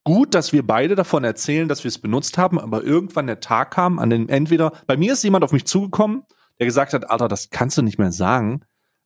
[0.09, 3.69] gut, dass wir beide davon erzählen, dass wir es benutzt haben, aber irgendwann der Tag
[3.69, 6.23] kam, an dem entweder, bei mir ist jemand auf mich zugekommen,
[6.57, 8.61] der gesagt hat, Alter, das kannst du nicht mehr sagen,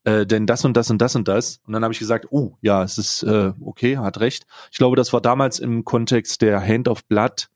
[0.06, 1.60] äh, denn das und das und das und das.
[1.68, 4.46] Und dann habe ich gesagt, oh, ja, es ist äh, okay, hat recht.
[4.72, 7.50] Ich glaube, das war damals im Kontext der Hand of Blood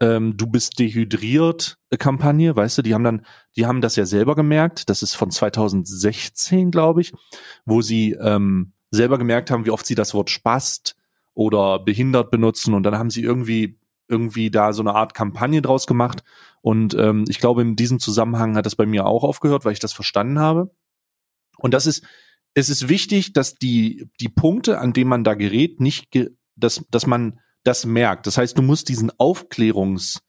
[0.00, 3.24] ähm, du bist dehydriert Kampagne, weißt du, die haben dann,
[3.56, 7.12] die haben das ja selber gemerkt, das ist von 2016, glaube ich,
[7.64, 10.96] wo sie ähm, selber gemerkt haben, wie oft sie das Wort spast
[11.34, 15.86] oder behindert benutzen und dann haben sie irgendwie irgendwie da so eine Art Kampagne draus
[15.86, 16.22] gemacht
[16.60, 19.78] und ähm, ich glaube in diesem Zusammenhang hat das bei mir auch aufgehört, weil ich
[19.78, 20.74] das verstanden habe
[21.58, 22.04] und das ist
[22.54, 26.84] es ist wichtig, dass die die Punkte, an denen man da gerät, nicht ge dass
[26.90, 28.26] dass man das merkt.
[28.26, 30.20] Das heißt, du musst diesen Aufklärungs,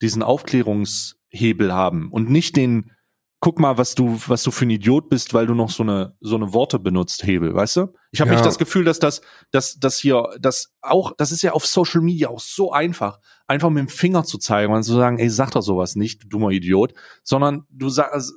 [0.00, 2.92] diesen Aufklärungshebel haben und nicht den,
[3.40, 6.16] guck mal, was du, was du für ein Idiot bist, weil du noch so eine,
[6.20, 7.94] so eine Worte benutzt, Hebel, weißt du?
[8.10, 8.36] Ich habe ja.
[8.36, 9.20] nicht das Gefühl, dass das,
[9.52, 13.70] dass, dass hier, das auch, das ist ja auf Social Media auch so einfach, einfach
[13.70, 16.50] mit dem Finger zu zeigen und zu sagen, ey, sag doch sowas nicht, du dummer
[16.50, 18.32] Idiot, sondern du sagst,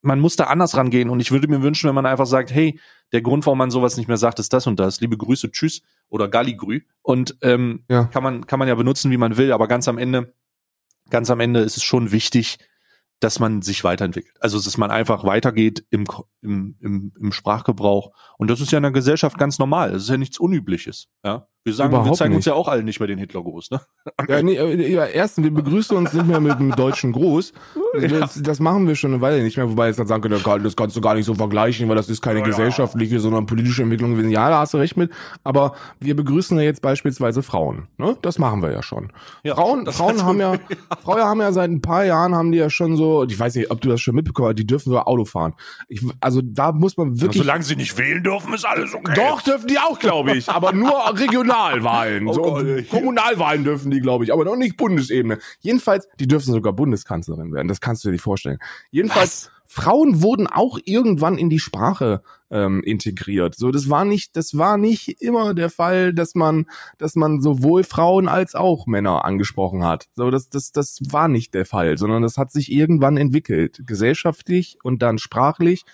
[0.00, 2.80] man muss da anders rangehen und ich würde mir wünschen, wenn man einfach sagt, hey,
[3.12, 5.00] der Grund, warum man sowas nicht mehr sagt, ist das und das.
[5.00, 6.80] Liebe Grüße, tschüss oder Galligrü.
[7.02, 8.04] Und ähm, ja.
[8.04, 10.34] kann man kann man ja benutzen, wie man will, aber ganz am Ende,
[11.10, 12.58] ganz am Ende ist es schon wichtig,
[13.22, 14.36] dass man sich weiterentwickelt.
[14.40, 16.04] Also dass man einfach weitergeht im,
[16.40, 18.10] im, im, im Sprachgebrauch.
[18.36, 19.92] Und das ist ja in der Gesellschaft ganz normal.
[19.92, 21.08] Das ist ja nichts Unübliches.
[21.24, 21.46] Ja?
[21.64, 22.38] Wir sagen, Überhaupt wir zeigen nicht.
[22.38, 23.80] uns ja auch alle nicht mehr den Hitlergruß, ne?
[24.28, 27.52] Ja, nee, erstens, wir begrüßen uns nicht mehr mit dem deutschen Gruß.
[27.94, 28.42] Das, ja.
[28.42, 30.96] das machen wir schon eine Weile nicht mehr, wobei jetzt dann sagen können, das kannst
[30.96, 34.18] du gar nicht so vergleichen, weil das ist keine ja, gesellschaftliche, sondern politische Entwicklung.
[34.30, 35.10] Ja, da hast du recht mit.
[35.44, 37.88] Aber wir begrüßen ja jetzt beispielsweise Frauen.
[37.98, 38.16] Ne?
[38.22, 39.12] Das machen wir ja schon.
[39.42, 40.54] Ja, Frauen, Frauen haben ja,
[41.02, 43.70] Frauen haben ja seit ein paar Jahren haben die ja schon so, ich weiß nicht,
[43.70, 45.52] ob du das schon mitbekommen hast, die dürfen so Auto fahren.
[45.88, 47.42] Ich, also da muss man wirklich.
[47.42, 49.12] solange sie nicht wählen dürfen, ist alles okay.
[49.14, 50.48] Doch, dürfen die auch, glaube ich.
[50.48, 51.51] aber nur regional.
[51.52, 52.26] Kommunalwahlen.
[52.28, 55.38] Oh so, Gott, Kommunalwahlen dürfen die, glaube ich, aber noch nicht Bundesebene.
[55.60, 57.68] Jedenfalls, die dürfen sogar Bundeskanzlerin werden.
[57.68, 58.58] Das kannst du dir nicht vorstellen.
[58.90, 59.46] Jedenfalls.
[59.46, 59.62] Was?
[59.72, 63.54] Frauen wurden auch irgendwann in die Sprache ähm, integriert.
[63.54, 66.66] So, das war nicht, das war nicht immer der Fall, dass man,
[66.98, 70.08] dass man sowohl Frauen als auch Männer angesprochen hat.
[70.14, 74.76] So, das, das, das war nicht der Fall, sondern das hat sich irgendwann entwickelt, gesellschaftlich
[74.82, 75.84] und dann sprachlich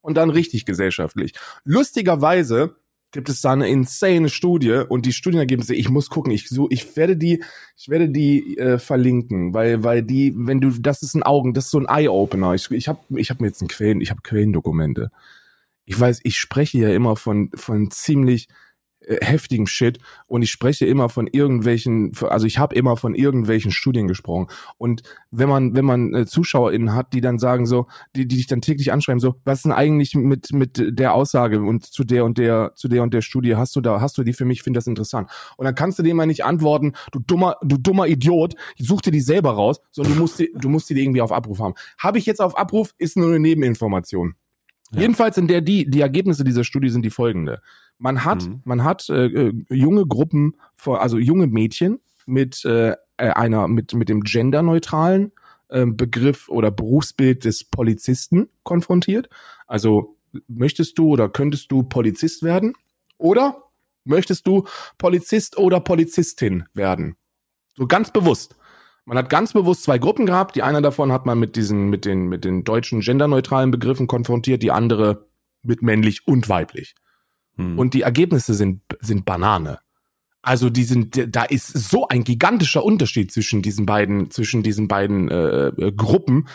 [0.00, 1.34] und dann richtig gesellschaftlich.
[1.62, 2.74] Lustigerweise
[3.12, 6.96] gibt es da eine insane Studie und die Studienergebnisse, ich muss gucken, ich so, ich
[6.96, 7.42] werde die,
[7.76, 11.66] ich werde die äh, verlinken, weil, weil die, wenn du, das ist ein Augen, das
[11.66, 12.54] ist so ein Eye-Opener.
[12.54, 15.10] Ich, ich habe, ich habe mir jetzt ein Quellen, ich habe Quellendokumente.
[15.86, 18.48] Ich weiß, ich spreche ja immer von, von ziemlich
[19.08, 23.70] äh, heftigen Shit und ich spreche immer von irgendwelchen, also ich habe immer von irgendwelchen
[23.70, 28.28] Studien gesprochen und wenn man wenn man äh, ZuschauerInnen hat, die dann sagen so, die
[28.28, 31.86] die dich dann täglich anschreiben so, was ist denn eigentlich mit mit der Aussage und
[31.86, 34.32] zu der und der zu der und der Studie hast du da hast du die
[34.32, 37.56] für mich, finde das interessant und dann kannst du dem mal nicht antworten, du dummer
[37.62, 41.00] du dummer Idiot, such dir die selber raus, sondern du musst die, du musst die
[41.00, 41.74] irgendwie auf Abruf haben.
[41.98, 44.34] Habe ich jetzt auf Abruf, ist nur eine Nebeninformation.
[44.90, 45.02] Ja.
[45.02, 47.60] Jedenfalls in der die die Ergebnisse dieser Studie sind die folgende.
[47.98, 48.60] Man hat, mhm.
[48.64, 54.08] man hat äh, äh, junge Gruppen, also junge Mädchen mit äh, äh, einer, mit, mit
[54.08, 55.32] dem genderneutralen
[55.68, 59.28] äh, Begriff oder Berufsbild des Polizisten konfrontiert.
[59.66, 62.74] Also möchtest du oder könntest du Polizist werden?
[63.18, 63.64] Oder
[64.04, 64.64] möchtest du
[64.96, 67.16] Polizist oder Polizistin werden?
[67.76, 68.54] So ganz bewusst.
[69.04, 70.54] Man hat ganz bewusst zwei Gruppen gehabt.
[70.54, 74.62] Die eine davon hat man mit diesen, mit den, mit den deutschen genderneutralen Begriffen konfrontiert,
[74.62, 75.26] die andere
[75.62, 76.94] mit männlich und weiblich.
[77.58, 77.78] Hm.
[77.78, 79.80] Und die Ergebnisse sind, sind Banane.
[80.40, 85.28] Also die sind, da ist so ein gigantischer Unterschied zwischen diesen beiden, zwischen diesen beiden
[85.28, 86.48] äh, äh, Gruppen,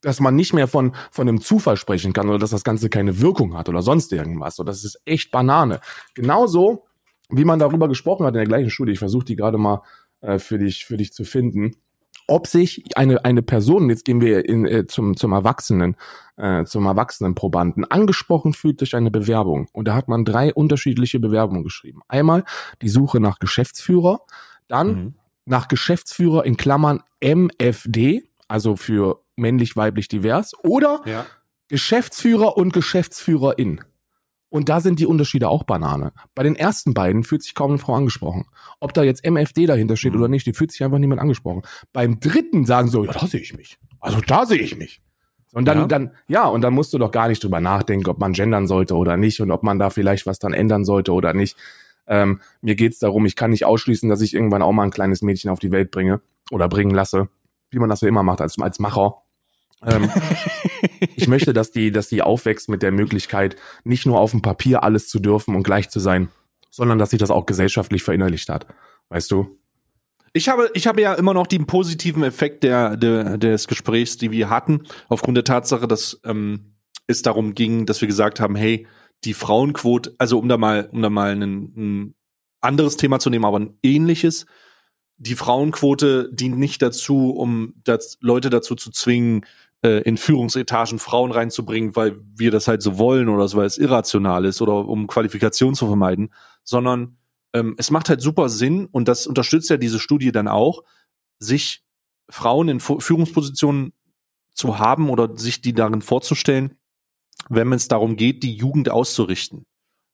[0.00, 3.20] dass man nicht mehr von von einem Zufall sprechen kann oder dass das Ganze keine
[3.20, 4.58] Wirkung hat oder sonst irgendwas.
[4.58, 5.80] Und das ist echt Banane.
[6.14, 6.86] Genauso
[7.28, 8.92] wie man darüber gesprochen hat in der gleichen Studie.
[8.92, 9.82] Ich versuche die gerade mal
[10.20, 11.76] äh, für dich für dich zu finden
[12.26, 15.96] ob sich eine, eine Person, jetzt gehen wir in, äh, zum, zum Erwachsenen,
[16.36, 19.68] äh, zum Erwachsenenprobanden, angesprochen fühlt durch eine Bewerbung.
[19.72, 22.00] Und da hat man drei unterschiedliche Bewerbungen geschrieben.
[22.08, 22.44] Einmal
[22.82, 24.20] die Suche nach Geschäftsführer,
[24.68, 25.14] dann mhm.
[25.44, 31.26] nach Geschäftsführer in Klammern MFD, also für männlich, weiblich, divers, oder ja.
[31.68, 33.80] Geschäftsführer und Geschäftsführerin.
[34.56, 36.14] Und da sind die Unterschiede auch Banane.
[36.34, 38.46] Bei den ersten beiden fühlt sich kaum eine Frau angesprochen.
[38.80, 40.20] Ob da jetzt MFD dahinter steht mhm.
[40.20, 41.60] oder nicht, die fühlt sich einfach niemand angesprochen.
[41.92, 43.78] Beim dritten sagen so, ja, da sehe ich mich.
[44.00, 45.02] Also da sehe ich mich.
[45.52, 45.86] Und dann, ja.
[45.86, 48.96] dann, ja, und dann musst du doch gar nicht drüber nachdenken, ob man gendern sollte
[48.96, 51.58] oder nicht und ob man da vielleicht was dann ändern sollte oder nicht.
[52.06, 55.20] Ähm, mir geht's darum, ich kann nicht ausschließen, dass ich irgendwann auch mal ein kleines
[55.20, 57.28] Mädchen auf die Welt bringe oder bringen lasse,
[57.70, 59.16] wie man das so immer macht als, als Macher.
[59.84, 60.10] Ähm,
[61.16, 64.82] ich möchte, dass die, dass die aufwächst mit der Möglichkeit, nicht nur auf dem Papier
[64.82, 66.28] alles zu dürfen und gleich zu sein,
[66.70, 68.66] sondern dass sie das auch gesellschaftlich verinnerlicht hat.
[69.08, 69.58] Weißt du?
[70.32, 74.30] Ich habe, ich habe ja immer noch den positiven Effekt der, der, des Gesprächs, die
[74.30, 76.74] wir hatten, aufgrund der Tatsache, dass ähm,
[77.06, 78.86] es darum ging, dass wir gesagt haben, hey,
[79.24, 82.14] die Frauenquote, also um da mal, um da mal ein, ein
[82.60, 84.44] anderes Thema zu nehmen, aber ein ähnliches,
[85.18, 89.46] die Frauenquote dient nicht dazu, um das, Leute dazu zu zwingen,
[89.82, 93.78] äh, in Führungsetagen Frauen reinzubringen, weil wir das halt so wollen oder so, weil es
[93.78, 97.18] irrational ist oder um Qualifikation zu vermeiden, sondern
[97.52, 100.82] ähm, es macht halt super Sinn und das unterstützt ja diese Studie dann auch,
[101.38, 101.84] sich
[102.28, 103.92] Frauen in Führungspositionen
[104.52, 106.78] zu haben oder sich die darin vorzustellen,
[107.48, 109.66] wenn es darum geht, die Jugend auszurichten.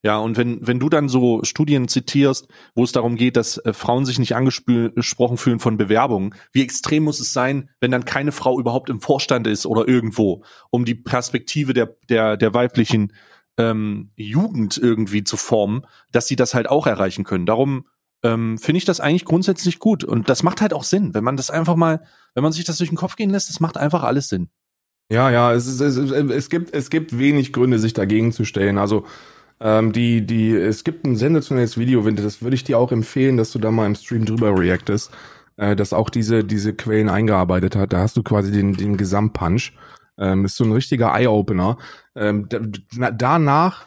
[0.05, 3.73] Ja, und wenn, wenn du dann so Studien zitierst, wo es darum geht, dass äh,
[3.73, 8.33] Frauen sich nicht angesprochen fühlen von Bewerbungen, wie extrem muss es sein, wenn dann keine
[8.33, 13.13] Frau überhaupt im Vorstand ist oder irgendwo, um die Perspektive der, der, der weiblichen
[13.59, 17.47] ähm, Jugend irgendwie zu formen, dass sie das halt auch erreichen können.
[17.47, 17.87] Darum
[18.25, 20.03] ähm, finde ich das eigentlich grundsätzlich gut.
[20.03, 22.03] Und das macht halt auch Sinn, wenn man das einfach mal,
[22.35, 24.49] wenn man sich das durch den Kopf gehen lässt, das macht einfach alles Sinn.
[25.11, 28.79] Ja, ja, es, ist, es, es, gibt, es gibt wenig Gründe, sich dagegen zu stellen.
[28.79, 29.05] Also
[29.63, 33.53] ähm, die, die, es gibt ein sensationelles Video, das würde ich dir auch empfehlen, dass
[33.53, 35.13] du da mal im Stream drüber reactest,
[35.57, 37.93] äh, das auch diese, diese Quellen eingearbeitet hat.
[37.93, 39.73] Da hast du quasi den, den Gesamtpunch.
[40.19, 41.79] Ähm, ist so ein richtiger Eye-Opener.
[42.17, 43.87] Ähm, da, danach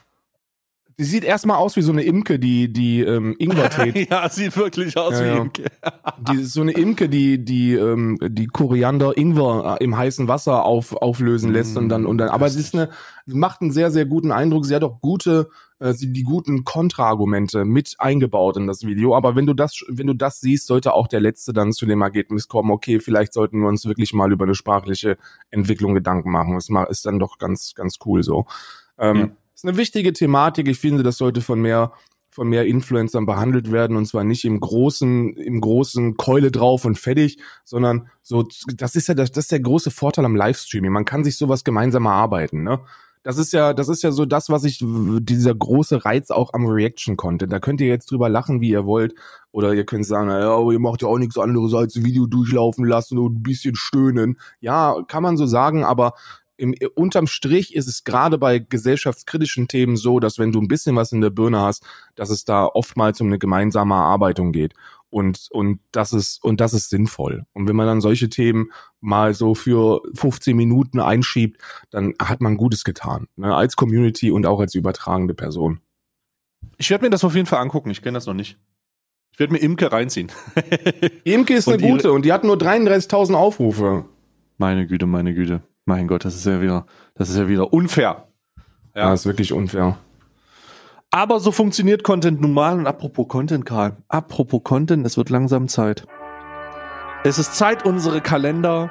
[0.98, 4.08] Sie sieht erstmal aus wie so eine Imke, die die ähm, Ingwertee.
[4.10, 5.38] ja, sieht wirklich aus ja, wie.
[5.38, 5.64] Imke.
[6.20, 10.64] die ist so eine Imke, die die ähm, die Koriander Ingwer äh, im heißen Wasser
[10.64, 12.30] auf auflösen lässt mm, und dann und dann.
[12.30, 12.90] Aber sie ist eine
[13.26, 14.66] sie macht einen sehr sehr guten Eindruck.
[14.66, 19.18] Sie hat auch gute äh, sie die guten Kontraargumente mit eingebaut in das Video.
[19.18, 22.04] Aber wenn du das wenn du das siehst, sollte auch der letzte dann zu dem
[22.04, 22.72] Ergebnis kommen.
[22.72, 25.18] Okay, vielleicht sollten wir uns wirklich mal über eine sprachliche
[25.50, 26.54] Entwicklung Gedanken machen.
[26.54, 28.46] Das ist dann doch ganz ganz cool so.
[28.98, 30.68] Ähm, ja ist eine wichtige Thematik.
[30.68, 31.94] Ich finde, das sollte von mehr
[32.30, 37.00] von mehr Influencern behandelt werden und zwar nicht im großen im großen Keule drauf und
[37.00, 40.92] fertig, sondern so das ist ja das, das ist der große Vorteil am Livestreaming.
[40.92, 42.82] Man kann sich sowas gemeinsam erarbeiten, ne?
[43.26, 46.68] Das ist ja, das ist ja so das, was ich, dieser große Reiz auch am
[46.68, 47.52] Reaction-Content.
[47.52, 49.16] Da könnt ihr jetzt drüber lachen, wie ihr wollt.
[49.52, 52.86] Oder ihr könnt sagen, ja, ihr macht ja auch nichts anderes als ein Video durchlaufen
[52.86, 54.38] lassen und ein bisschen stöhnen.
[54.60, 56.14] Ja, kann man so sagen, aber
[56.58, 60.96] im, unterm Strich ist es gerade bei gesellschaftskritischen Themen so, dass wenn du ein bisschen
[60.96, 61.84] was in der Birne hast,
[62.16, 64.74] dass es da oftmals um eine gemeinsame Erarbeitung geht.
[65.10, 67.46] Und, und das ist, und das ist sinnvoll.
[67.54, 72.58] Und wenn man dann solche Themen mal so für 15 Minuten einschiebt, dann hat man
[72.58, 73.28] Gutes getan.
[73.38, 73.56] Ne?
[73.56, 75.80] Als Community und auch als übertragende Person.
[76.78, 77.92] Ich werde mir das auf jeden Fall angucken.
[77.92, 78.58] Ich kenne das noch nicht.
[79.32, 80.32] Ich werde mir Imke reinziehen.
[81.24, 84.06] Imke ist eine gute und die hat nur 33.000 Aufrufe.
[84.58, 85.62] Meine Güte, meine Güte.
[85.86, 88.28] Mein Gott, das ist ja wieder, das ist ja wieder unfair.
[88.96, 89.98] Ja, ja ist wirklich unfair.
[91.12, 92.78] Aber so funktioniert Content nun mal.
[92.78, 93.96] Und apropos Content, Karl.
[94.08, 96.06] Apropos Content, es wird langsam Zeit.
[97.24, 98.90] Es ist Zeit, unsere Kalender.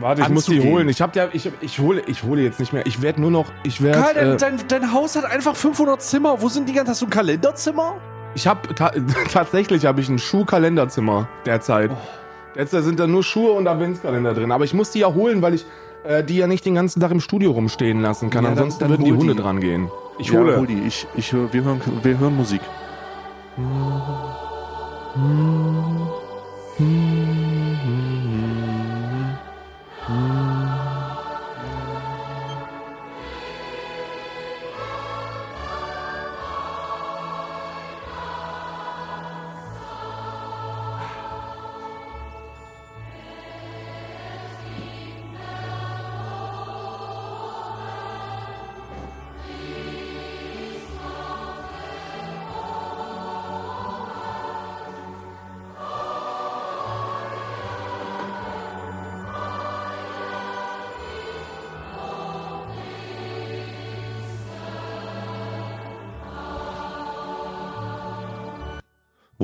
[0.00, 0.88] Warte, ich muss die holen.
[0.88, 2.86] Ich hab ja, ich, ich hole, ich hole jetzt nicht mehr.
[2.86, 4.00] Ich werde nur noch, ich werde.
[4.00, 6.40] Karl, dein, äh, dein, dein, Haus hat einfach 500 Zimmer.
[6.40, 6.92] Wo sind die ganzen?
[6.92, 8.00] Hast du ein Kalenderzimmer?
[8.34, 8.90] Ich habe ta
[9.32, 11.90] tatsächlich habe ich ein Schuhkalenderzimmer derzeit.
[11.90, 12.21] Oh.
[12.54, 14.52] Jetzt sind da nur Schuhe und Adventskalender drin.
[14.52, 15.64] Aber ich muss die ja holen, weil ich
[16.04, 18.44] äh, die ja nicht den ganzen Tag im Studio rumstehen lassen kann.
[18.44, 19.40] Ja, Ansonsten dann, dann würden die Hunde die.
[19.40, 19.90] dran gehen.
[20.18, 20.56] Ich ja, hole.
[20.56, 20.80] Hol die.
[20.86, 22.60] Ich, ich hör, wir, hören, wir hören Musik.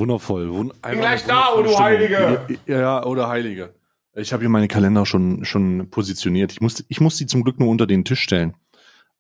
[0.09, 0.51] Wundervoll.
[0.51, 2.41] Wund Bin gleich da, oh du Heilige.
[2.67, 3.75] Ja, ja, oder Heilige.
[4.15, 6.51] Ich habe hier meine Kalender schon, schon positioniert.
[6.51, 8.55] Ich muss, ich muss die zum Glück nur unter den Tisch stellen.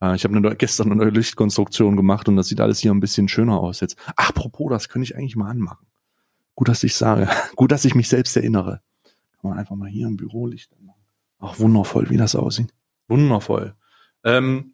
[0.01, 3.01] Äh, ich habe eine, gestern eine neue Lichtkonstruktion gemacht und das sieht alles hier ein
[3.01, 3.96] bisschen schöner aus jetzt.
[4.16, 5.87] Ach, apropos, das könnte ich eigentlich mal anmachen.
[6.55, 7.29] Gut, dass ich sage.
[7.57, 8.81] Gut, dass ich mich selbst erinnere.
[9.42, 11.05] Kann man einfach mal hier im Büro Licht anmachen.
[11.38, 12.72] Ach, wundervoll, wie das aussieht.
[13.09, 13.74] Wundervoll.
[14.24, 14.72] Ähm,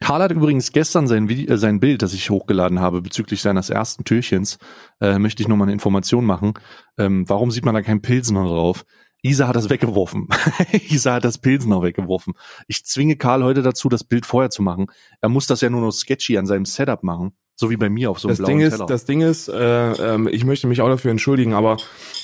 [0.00, 3.70] Karl hat übrigens gestern sein, Video, äh, sein Bild, das ich hochgeladen habe bezüglich seines
[3.70, 4.58] ersten Türchens,
[5.00, 6.54] äh, möchte ich nur mal eine Information machen.
[6.98, 8.84] Ähm, warum sieht man da kein Pilsner drauf?
[9.22, 10.28] Isa hat das weggeworfen.
[10.90, 12.34] Isa hat das Pilsner weggeworfen.
[12.68, 14.86] Ich zwinge Karl heute dazu, das Bild vorher zu machen.
[15.22, 17.32] Er muss das ja nur noch sketchy an seinem Setup machen.
[17.56, 18.86] So wie bei mir auf so einem das blauen Ding ist, Teller.
[18.86, 21.78] Das Ding ist, äh, ähm, ich möchte mich auch dafür entschuldigen, aber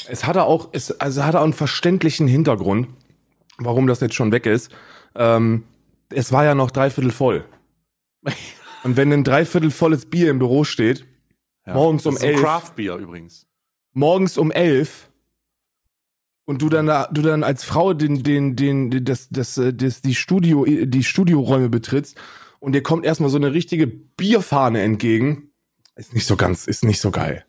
[0.09, 2.89] es hatte auch, es, also hatte auch einen verständlichen Hintergrund,
[3.57, 4.71] warum das jetzt schon weg ist.
[5.15, 5.63] Ähm,
[6.11, 7.45] es war ja noch dreiviertel voll.
[8.83, 11.07] Und wenn ein dreiviertel volles Bier im Büro steht,
[11.67, 11.75] Ja.
[11.75, 12.41] morgens Das um ist ein elf.
[12.41, 13.47] Craft Beer übrigens.
[13.93, 15.11] morgens um elf
[16.47, 20.01] und du dann da, du dann als Frau den, den, den, das, das, äh, das,
[20.03, 22.17] die Studio, die Studioräume betrittst
[22.59, 25.51] und dir kommt erstmal so eine richtige Bierfahne entgegen,
[25.97, 27.45] ist nicht so ganz, ist nicht so geil.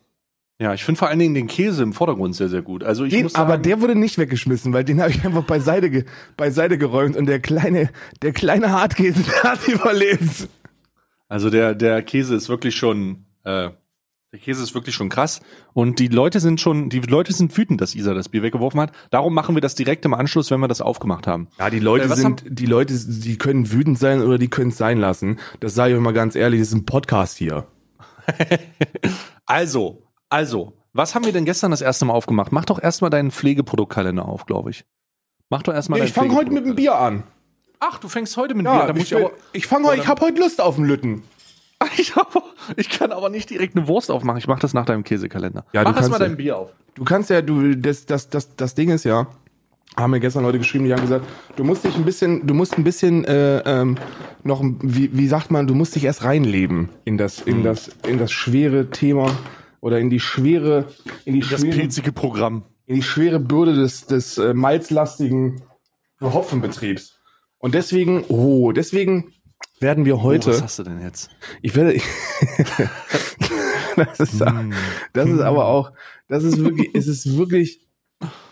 [0.59, 2.83] Ja, ich finde vor allen Dingen den Käse im Vordergrund sehr, sehr gut.
[2.83, 5.43] Also ich Den, muss sagen, aber der wurde nicht weggeschmissen, weil den habe ich einfach
[5.45, 6.03] beiseite, ge,
[6.37, 7.89] beiseite geräumt und der kleine,
[8.21, 10.49] der kleine Hartkäse, der hat überlebt.
[11.31, 13.69] Also der, der Käse ist wirklich schon, äh,
[14.33, 15.39] der Käse ist wirklich schon krass.
[15.71, 18.91] Und die Leute sind schon, die Leute sind wütend, dass Isa das Bier weggeworfen hat.
[19.11, 21.47] Darum machen wir das direkt im Anschluss, wenn wir das aufgemacht haben.
[21.57, 24.77] Ja, die Leute Äh, sind, die Leute, die können wütend sein oder die können es
[24.77, 25.39] sein lassen.
[25.61, 27.65] Das sage ich euch mal ganz ehrlich, das ist ein Podcast hier.
[29.45, 32.51] Also, also, was haben wir denn gestern das erste Mal aufgemacht?
[32.51, 34.85] Mach doch erstmal deinen Pflegeproduktkalender auf, glaube ich.
[35.49, 37.23] Mach doch erstmal Nee, deinen ich fange heute mit dem Bier an.
[37.83, 38.87] Ach, du fängst heute mit dem Ja, Bier.
[38.87, 41.23] Da muss ich, ich, aber, ich fange heute, ich habe heute Lust auf den Lütten.
[41.97, 42.43] ich, aber,
[42.77, 44.37] ich kann aber nicht direkt eine Wurst aufmachen.
[44.37, 45.65] Ich mache das nach deinem Käsekalender.
[45.73, 46.27] Ja, du Mach erstmal ja.
[46.27, 46.69] dein Bier auf.
[46.93, 49.25] Du kannst ja, du, das, das, das, das Ding ist ja,
[49.97, 52.77] haben mir gestern Leute geschrieben, die haben gesagt, du musst dich ein bisschen, du musst
[52.77, 53.97] ein bisschen äh, ähm,
[54.43, 58.19] noch, wie, wie sagt man, du musst dich erst reinleben in das, in das, in
[58.19, 59.35] das schwere Thema
[59.79, 60.85] oder in die schwere,
[61.25, 62.63] in die Das schwere, pilzige Programm.
[62.85, 65.61] in die schwere Bürde des, des äh, malzlastigen
[66.21, 67.20] Hopfenbetriebs.
[67.61, 69.33] Und deswegen, oh, deswegen
[69.79, 70.49] werden wir Oh, heute.
[70.49, 71.29] was hast du denn jetzt?
[71.61, 71.93] Ich werde.
[73.95, 74.41] das, ist,
[75.13, 75.91] das ist aber auch.
[76.27, 76.89] Das ist wirklich.
[76.93, 77.87] Es ist wirklich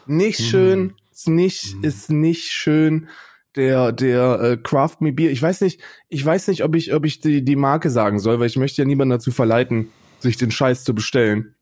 [0.06, 0.94] nicht schön.
[1.12, 1.76] Ist nicht.
[1.84, 3.10] Ist nicht schön.
[3.56, 5.32] Der der äh, Craft Me Beer.
[5.32, 5.82] Ich weiß nicht.
[6.08, 8.82] Ich weiß nicht, ob ich ob ich die die Marke sagen soll, weil ich möchte
[8.82, 11.56] ja niemanden dazu verleiten, sich den Scheiß zu bestellen.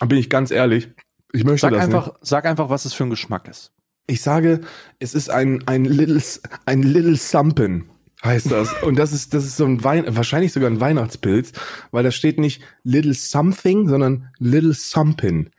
[0.00, 0.88] Da bin ich ganz ehrlich.
[1.32, 2.16] Ich möchte Sag das einfach, nicht.
[2.22, 3.72] sag einfach, was es für ein Geschmack ist.
[4.10, 4.62] Ich sage,
[4.98, 6.20] es ist ein ein little
[6.66, 7.88] ein little Sumpen
[8.24, 11.52] heißt das und das ist das ist so ein Wein wahrscheinlich sogar ein Weihnachtspilz,
[11.92, 15.50] weil da steht nicht little something, sondern little Sumpin.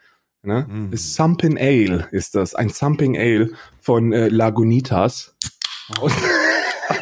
[0.43, 0.67] Ne?
[0.67, 0.93] Mm.
[0.95, 5.33] Sumpin Ale ist das, ein Sumping Ale von äh, Lagunitas.
[6.01, 6.11] Und,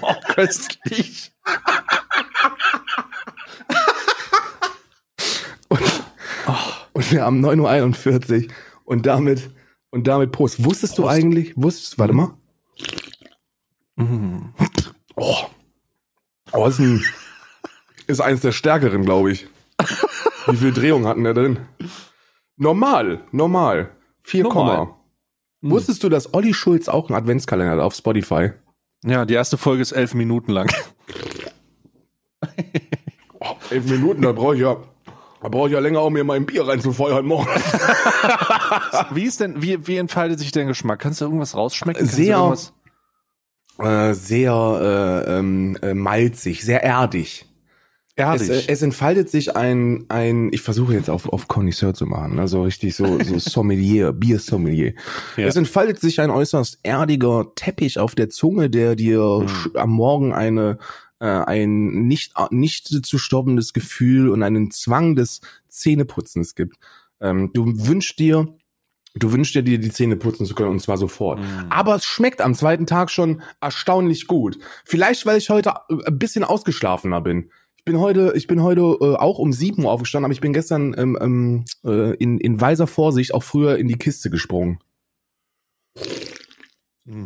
[0.01, 1.31] Oh, köstlich.
[6.93, 8.51] und wir haben 9.41 Uhr
[8.85, 9.49] und damit
[9.91, 10.63] und damit Prost.
[10.63, 11.15] Wusstest du Prost.
[11.15, 12.33] eigentlich, wusstest, warte mal.
[13.95, 14.53] Mm.
[15.15, 15.37] Oh.
[16.51, 17.03] Oh, ist, ein,
[18.07, 19.47] ist eins der stärkeren, glaube ich.
[20.47, 21.59] Wie viel Drehung hatten der drin?
[22.57, 23.91] Normal, normal.
[24.23, 24.77] 4, Normal.
[24.77, 24.95] Komma.
[25.61, 28.51] Wusstest du, dass Olli Schulz auch einen Adventskalender hat auf Spotify?
[29.03, 30.69] Ja, die erste Folge ist elf Minuten lang.
[33.41, 34.77] Oh, elf Minuten, da brauche ich ja,
[35.41, 37.47] da brauche ich ja länger, um mir mein Bier reinzufeuern morgen.
[39.11, 40.99] Wie ist denn, wie, wie entfaltet sich dein Geschmack?
[40.99, 41.99] Kannst du irgendwas rausschmecken?
[42.01, 42.53] Kannst Sehr.
[43.79, 47.45] Äh, sehr äh, ähm, äh, malzig, sehr erdig.
[48.17, 48.49] Erdig.
[48.49, 52.39] Es, äh, es entfaltet sich ein, ein, ich versuche jetzt auf, auf Connoisseur zu machen,
[52.39, 54.95] also richtig so, so Sommelier, Biersommelier.
[55.37, 55.47] Ja.
[55.47, 60.33] Es entfaltet sich ein äußerst erdiger Teppich auf der Zunge, der dir sch- am Morgen
[60.33, 60.77] eine,
[61.19, 66.77] äh, ein nicht, nicht zu stoppendes Gefühl und einen Zwang des Zähneputzens gibt.
[67.21, 68.55] Ähm, du wünschst dir
[69.15, 71.39] Du wünschst dir, dir die Zähne putzen zu können und zwar sofort.
[71.39, 71.71] Mm.
[71.71, 74.59] Aber es schmeckt am zweiten Tag schon erstaunlich gut.
[74.85, 77.49] Vielleicht, weil ich heute äh, ein bisschen ausgeschlafener bin.
[77.77, 80.53] Ich bin heute, ich bin heute äh, auch um 7 Uhr aufgestanden, aber ich bin
[80.53, 84.79] gestern ähm, ähm, äh, in, in weiser Vorsicht auch früher in die Kiste gesprungen.
[87.05, 87.25] Mm.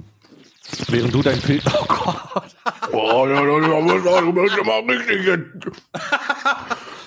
[0.88, 1.66] Während du dein Pilz.
[1.68, 2.56] Oh Gott.
[2.94, 5.82] Oh, ja, das ist mal richtig jetzt.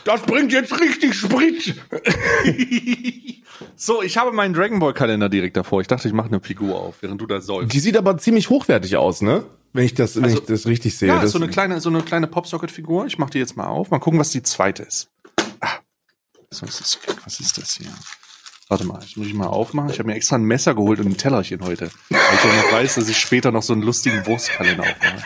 [0.05, 1.75] Das bringt jetzt richtig Sprit.
[3.77, 5.81] so, ich habe meinen Dragon Ball Kalender direkt davor.
[5.81, 7.73] Ich dachte, ich mache eine Figur auf, während du da sollst.
[7.73, 9.45] Die sieht aber ziemlich hochwertig aus, ne?
[9.73, 11.09] Wenn ich das, wenn also, ich das richtig sehe.
[11.09, 13.07] Ja, das so eine kleine, so eine kleine Popsocket-Figur.
[13.07, 13.91] Ich mache die jetzt mal auf.
[13.91, 15.11] Mal gucken, was die zweite ist.
[15.61, 15.81] Ah.
[16.51, 17.93] Was ist, was ist das hier?
[18.69, 19.91] Warte mal, das muss ich mal aufmachen.
[19.91, 21.91] Ich habe mir extra ein Messer geholt und ein Tellerchen heute.
[22.09, 25.25] Weil ich ja noch weiß, dass ich später noch so einen lustigen Wurstkalender aufmache.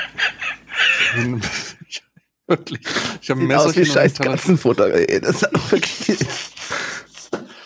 [2.46, 2.80] wirklich.
[3.20, 3.66] Ich habe ein Messer.
[3.66, 5.20] Aus wie scheiß Katzenfutter, ey.
[5.20, 6.18] Das ist wirklich.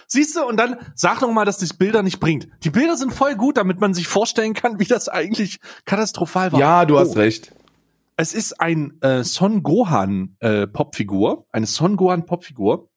[0.06, 2.46] Siehst du, und dann sag doch mal, dass das Bilder nicht bringt.
[2.62, 6.60] Die Bilder sind voll gut, damit man sich vorstellen kann, wie das eigentlich katastrophal war.
[6.60, 7.00] Ja, du oh.
[7.00, 7.52] hast recht.
[8.16, 12.88] Es ist ein äh, Son Gohan äh, Popfigur, eine Son Gohan Popfigur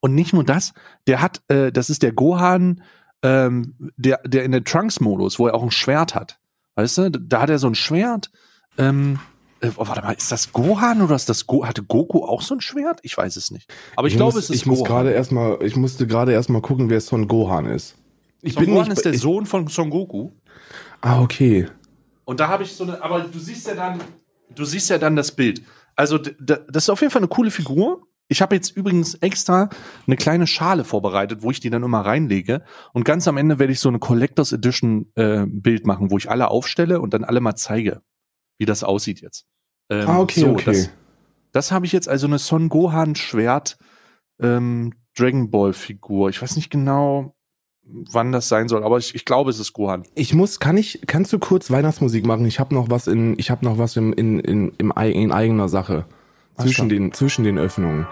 [0.00, 0.74] und nicht nur das,
[1.06, 2.82] der hat, äh, das ist der Gohan,
[3.22, 6.38] ähm, der, der in der Trunks-Modus, wo er auch ein Schwert hat.
[6.74, 8.30] Weißt du, da hat er so ein Schwert.
[8.76, 9.18] Ähm,
[9.60, 12.54] äh, oh, warte mal, ist das Gohan oder ist das Go hatte Goku auch so
[12.54, 13.00] ein Schwert?
[13.02, 13.72] Ich weiß es nicht.
[13.96, 14.78] Aber ich, ich glaube, muss, es ist Ich Gohan.
[14.78, 17.96] muss gerade erstmal, ich musste gerade erstmal gucken, wer Son Gohan ist.
[18.42, 20.30] Ich Son bin Gohan nicht, ist der ich, Sohn von Son Goku.
[21.00, 21.68] Ah, okay.
[22.24, 24.00] Und da habe ich so eine, aber du siehst ja dann,
[24.54, 25.62] du siehst ja dann das Bild.
[25.94, 28.02] Also das ist auf jeden Fall eine coole Figur.
[28.28, 29.70] Ich habe jetzt übrigens extra
[30.06, 32.64] eine kleine Schale vorbereitet, wo ich die dann immer reinlege.
[32.92, 36.28] Und ganz am Ende werde ich so eine Collectors Edition äh, Bild machen, wo ich
[36.28, 38.02] alle aufstelle und dann alle mal zeige,
[38.58, 39.46] wie das aussieht jetzt.
[39.90, 40.64] Ähm, ah, okay, so, okay.
[40.64, 40.90] Das,
[41.52, 43.78] das habe ich jetzt also eine Son Gohan Schwert
[44.40, 46.28] ähm, Dragon Ball Figur.
[46.28, 47.34] Ich weiß nicht genau,
[47.82, 50.02] wann das sein soll, aber ich, ich glaube, es ist Gohan.
[50.14, 52.44] Ich muss, kann ich, kannst du kurz Weihnachtsmusik machen?
[52.46, 55.68] Ich habe noch was in, ich habe noch was im, in, in, im, in eigener
[55.68, 56.04] Sache
[56.58, 58.06] zwischen den, zwischen den Öffnungen.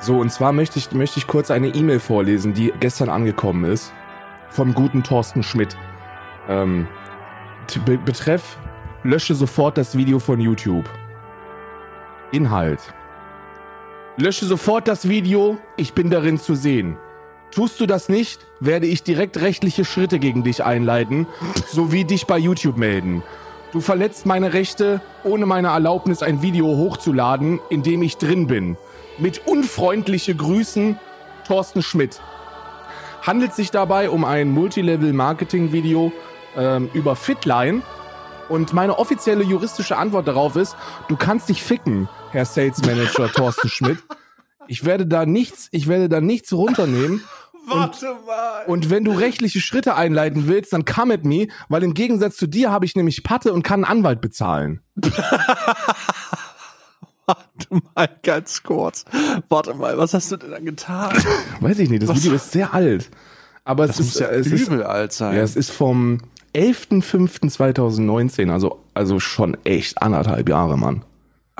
[0.00, 3.92] So, und zwar möchte ich, möchte ich kurz eine E-Mail vorlesen, die gestern angekommen ist.
[4.50, 5.76] Vom guten Thorsten Schmidt.
[6.48, 6.86] Ähm,
[7.84, 8.58] be betreff,
[9.02, 10.88] lösche sofort das Video von YouTube.
[12.32, 12.80] Inhalt.
[14.16, 16.96] Lösche sofort das Video, ich bin darin zu sehen.
[17.50, 21.26] Tust du das nicht, werde ich direkt rechtliche Schritte gegen dich einleiten,
[21.66, 23.22] sowie dich bei YouTube melden.
[23.72, 28.76] Du verletzt meine Rechte, ohne meine Erlaubnis ein Video hochzuladen, in dem ich drin bin.
[29.18, 30.98] Mit unfreundliche Grüßen,
[31.46, 32.20] Thorsten Schmidt.
[33.22, 36.12] Handelt sich dabei um ein Multilevel-Marketing-Video
[36.56, 37.82] ähm, über Fitline.
[38.48, 40.76] Und meine offizielle juristische Antwort darauf ist,
[41.08, 43.98] du kannst dich ficken, Herr Sales Manager Thorsten Schmidt.
[44.66, 47.22] Ich werde da nichts, ich werde da nichts runternehmen
[47.68, 48.64] Warte mal.
[48.66, 52.46] Und wenn du rechtliche Schritte einleiten willst, dann come at me, weil im Gegensatz zu
[52.46, 54.80] dir habe ich nämlich Patte und kann einen Anwalt bezahlen.
[57.26, 59.04] Warte mal ganz kurz.
[59.48, 61.14] Warte mal, was hast du denn dann getan?
[61.60, 62.16] Weiß ich nicht, das was?
[62.18, 63.10] Video ist sehr alt.
[63.64, 65.36] Aber das es ist ja es übel ist, alt sein.
[65.36, 66.22] Ja, es ist vom
[66.54, 71.04] 11.05.2019, also, also schon echt anderthalb Jahre, Mann.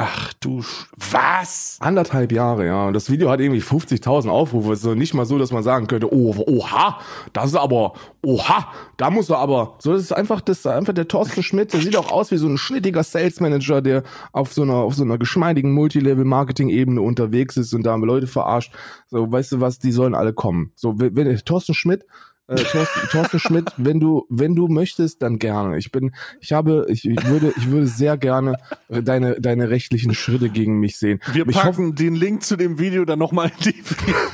[0.01, 1.77] Ach du, Sch was?
[1.81, 2.87] Anderthalb Jahre, ja.
[2.87, 4.73] Und das Video hat irgendwie 50.000 Aufrufe.
[4.73, 7.01] Es ist nicht mal so, dass man sagen könnte, oh, oha,
[7.33, 9.75] das ist aber, oha, da muss er aber.
[9.81, 11.73] So, das ist einfach, das ist einfach der Thorsten Schmidt.
[11.73, 14.95] Der sieht auch aus wie so ein schnittiger Sales Manager, der auf so einer, auf
[14.95, 18.73] so einer geschmeidigen Multilevel-Marketing-Ebene unterwegs ist und da Leute verarscht.
[19.09, 20.71] So, weißt du was, die sollen alle kommen.
[20.77, 22.05] So, wenn, Thorsten Schmidt
[22.49, 25.79] äh, Thorsten, Thorsten Schmidt, wenn du, wenn du möchtest, dann gerne.
[25.79, 28.57] Ich bin, ich habe, ich, ich würde, ich würde sehr gerne
[28.89, 31.21] deine, deine rechtlichen Schritte gegen mich sehen.
[31.33, 33.73] Wir ich packen hoffe, den Link zu dem Video dann nochmal in,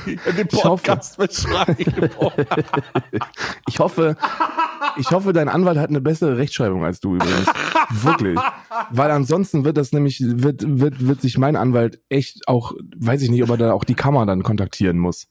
[0.05, 1.75] die, in den Podcast beschreiben.
[3.67, 4.15] ich hoffe,
[4.97, 7.47] ich hoffe, dein Anwalt hat eine bessere Rechtschreibung als du übrigens.
[7.89, 8.39] Wirklich.
[8.91, 13.29] Weil ansonsten wird das nämlich, wird, wird, wird sich mein Anwalt echt auch, weiß ich
[13.29, 15.27] nicht, ob er da auch die Kammer dann kontaktieren muss.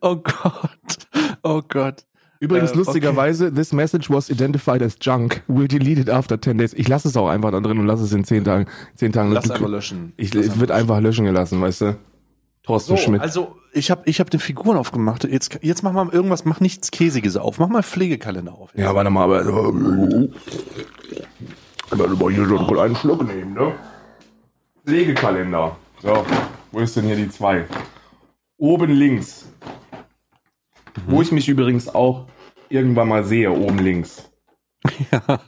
[0.00, 1.08] Oh Gott.
[1.42, 2.04] Oh Gott.
[2.40, 3.54] Übrigens, äh, lustigerweise, okay.
[3.54, 5.42] this message was identified as junk.
[5.48, 6.72] We'll delete it after 10 days.
[6.74, 8.66] Ich lasse es auch einfach da drin und lasse es in 10 Tagen.
[8.94, 10.12] 10 Tagen Lass einfach löschen.
[10.16, 11.96] Ich, es wird einfach löschen gelassen, weißt du?
[12.62, 13.22] Thorsten so, Schmidt.
[13.22, 15.24] Also, ich habe ich hab den Figuren aufgemacht.
[15.24, 17.58] Jetzt, jetzt mach mal irgendwas, mach nichts Käsiges auf.
[17.58, 18.70] Mach mal Pflegekalender auf.
[18.74, 18.84] Jetzt.
[18.84, 19.44] Ja, warte mal, aber.
[21.90, 23.72] Warte mal, hier schon einen Schluck nehmen, ne?
[24.84, 25.76] Pflegekalender.
[26.02, 26.24] So.
[26.70, 27.64] Wo ist denn hier die 2?
[28.58, 29.46] Oben links.
[31.06, 31.12] Mhm.
[31.12, 32.26] Wo ich mich übrigens auch
[32.68, 34.30] irgendwann mal sehe, oben links.
[35.10, 35.20] Ja.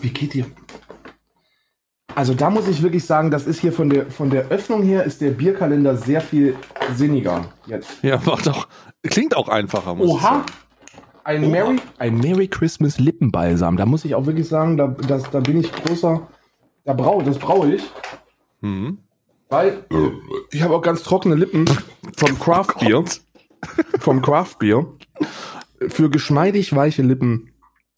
[0.00, 0.46] Wie geht dir?
[2.14, 5.04] also da muss ich wirklich sagen, das ist hier von der, von der Öffnung her
[5.04, 6.56] ist der Bierkalender sehr viel
[6.96, 7.44] sinniger.
[7.66, 8.02] Jetzt.
[8.02, 8.66] Ja, war doch,
[9.04, 10.20] klingt auch einfacher, muss ich Oha!
[10.22, 10.42] sagen.
[11.22, 11.50] Ein Oha.
[11.50, 13.76] Merry, ein Merry Christmas Lippenbalsam.
[13.76, 16.26] Da muss ich auch wirklich sagen, da, das, da bin ich großer.
[16.84, 17.82] Da brau, das brauche ich,
[18.62, 18.98] Mhm.
[19.48, 19.84] weil
[20.50, 21.66] ich habe auch ganz trockene Lippen
[22.16, 23.04] vom Craft Bier.
[23.98, 24.86] Vom Craft Bier.
[25.88, 27.52] Für geschmeidig weiche Lippen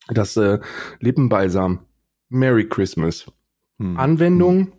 [0.09, 0.59] das äh,
[1.01, 1.81] Lippenbalsam.
[2.29, 3.27] Merry Christmas.
[3.79, 3.97] Hm.
[3.97, 4.73] Anwendung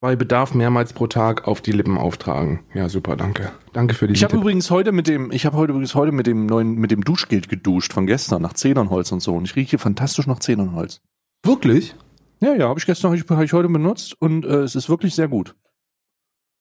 [0.00, 2.64] bei Bedarf mehrmals pro Tag auf die Lippen auftragen.
[2.74, 3.52] Ja, super, danke.
[3.72, 6.26] Danke für die Ich habe übrigens heute mit dem, ich habe heute übrigens heute mit
[6.26, 9.32] dem neuen, mit dem Duschgel geduscht von gestern nach Zedernholz und so.
[9.34, 11.00] Und ich rieche fantastisch nach Zedernholz.
[11.44, 11.94] Wirklich?
[12.40, 14.88] Ja, ja, habe ich gestern, habe ich, hab ich heute benutzt und äh, es ist
[14.88, 15.54] wirklich sehr gut.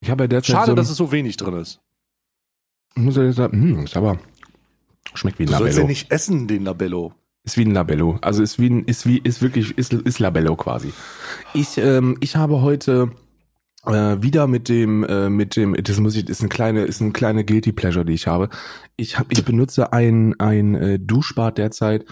[0.02, 1.82] Ich habe ja derzeit Schade, so dass es so wenig drin ist.
[2.96, 4.20] Ich muss ja jetzt sagen, hm, ist aber
[5.14, 5.82] schmeckt wie ein Du sollst Labello.
[5.82, 7.14] ja nicht essen, den Labello.
[7.44, 8.18] Ist wie ein Labello.
[8.22, 10.94] Also ist wie ein, ist wie, ist wirklich, ist, ist Labello quasi.
[11.54, 13.12] Ich, ähm, ich habe heute
[13.86, 17.12] äh, wieder mit dem, äh, mit dem, das muss ich, ist eine kleine, ist eine
[17.12, 18.50] kleine guilty pleasure, die ich habe.
[18.96, 22.06] Ich hab, ich benutze ein, ein äh, Duschbad derzeit,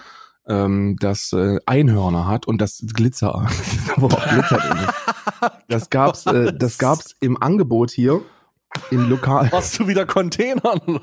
[0.48, 3.48] ähm, das äh, Einhörner hat und das Glitzer.
[5.70, 8.22] Das gab's, äh, das gab's im Angebot hier
[8.92, 9.52] im Lokal.
[9.52, 10.82] Hast du wieder Containern?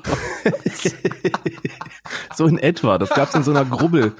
[2.35, 2.97] So in etwa.
[2.97, 4.13] Das gab's in so einer Grubbel,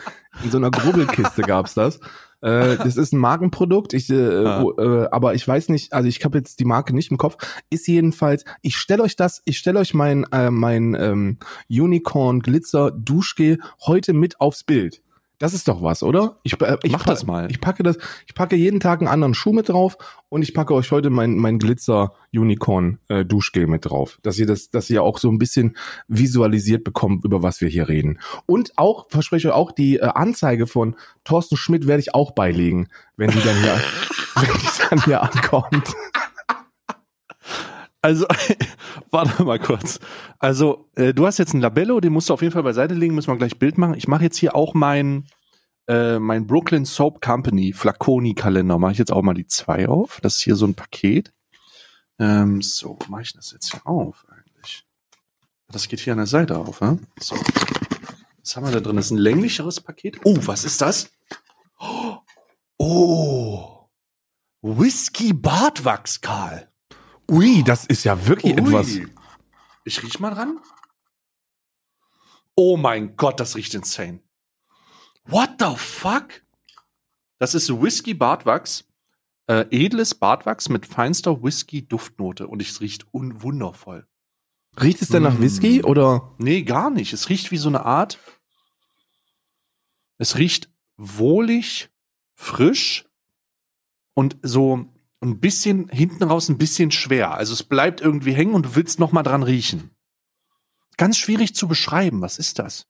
[0.44, 2.00] in so einer Grubbelkiste gab's das.
[2.42, 4.62] Äh, das ist ein Markenprodukt, ich, äh, Ah.
[4.62, 7.38] wo, äh, aber ich weiß nicht, also ich habe jetzt die Marke nicht im Kopf.
[7.70, 11.38] Ist jedenfalls, ich stelle euch das, ich stelle euch mein äh, mein ähm,
[11.70, 15.02] Unicorn Glitzer Duschgel heute mit aufs Bild.
[15.40, 16.40] Das ist doch was, oder?
[16.42, 17.50] Ich, äh, ich Mach das mal.
[17.52, 19.98] Ich packe das, ich packe jeden Tag einen anderen Schuh mit drauf
[20.30, 24.48] und ich packe euch heute mein, mein Glitzer Unicorn äh, Duschgel mit drauf, dass ihr
[24.48, 25.78] das, dass ihr auch so ein bisschen
[26.08, 28.20] visualisiert bekommt, über was wir hier reden.
[28.48, 32.32] Und auch, verspreche ich euch auch, die äh, Anzeige von Thorsten Schmidt werde ich auch
[32.32, 33.80] beilegen, wenn die dann hier,
[34.36, 35.94] wenn die dann hier ankommt.
[38.08, 38.26] Also,
[39.12, 40.00] warte mal kurz.
[40.40, 43.14] Also, äh, du hast jetzt ein Labello, den musst du auf jeden Fall beiseite legen,
[43.14, 43.96] müssen wir gleich Bild machen.
[43.96, 45.28] Ich mache jetzt hier auch mein,
[45.90, 48.78] äh, mein Brooklyn Soap Company Flaconi-Kalender.
[48.78, 50.22] Mache ich jetzt auch mal die zwei auf.
[50.22, 51.34] Das ist hier so ein Paket.
[52.18, 54.86] Ähm, so, mache ich das jetzt hier auf eigentlich?
[55.68, 57.00] Das geht hier an der Seite auf, ne?
[57.20, 57.36] So.
[58.42, 58.96] Was haben wir da drin?
[58.96, 60.22] Das ist ein länglicheres Paket.
[60.24, 61.12] Oh, was ist das?
[62.78, 63.90] Oh.
[64.62, 66.72] Whisky Bartwachs, Karl.
[67.30, 68.60] Ui, das ist ja wirklich Ui.
[68.60, 68.88] etwas.
[69.84, 70.60] Ich riech mal dran.
[72.56, 74.20] Oh mein Gott, das riecht insane.
[75.26, 76.42] What the fuck?
[77.40, 78.86] Das ist Whisky Bartwachs.
[79.48, 82.48] Äh, edles Bartwachs mit feinster Whisky-Duftnote.
[82.48, 84.08] Und es riecht un wundervoll.
[84.82, 85.42] Riecht es denn nach Mm.
[85.42, 86.34] Whisky oder?
[86.38, 87.14] Nee, gar nicht.
[87.14, 88.20] Es riecht wie so eine Art.
[90.18, 91.90] Es riecht wohlig,
[92.36, 93.06] frisch
[94.16, 94.86] und so
[95.22, 97.34] ein bisschen hinten raus ein bisschen schwer.
[97.34, 99.92] Also es bleibt irgendwie hängen und du willst noch mal dran riechen.
[100.98, 102.22] Ganz schwierig zu beschreiben.
[102.22, 102.88] Was ist das?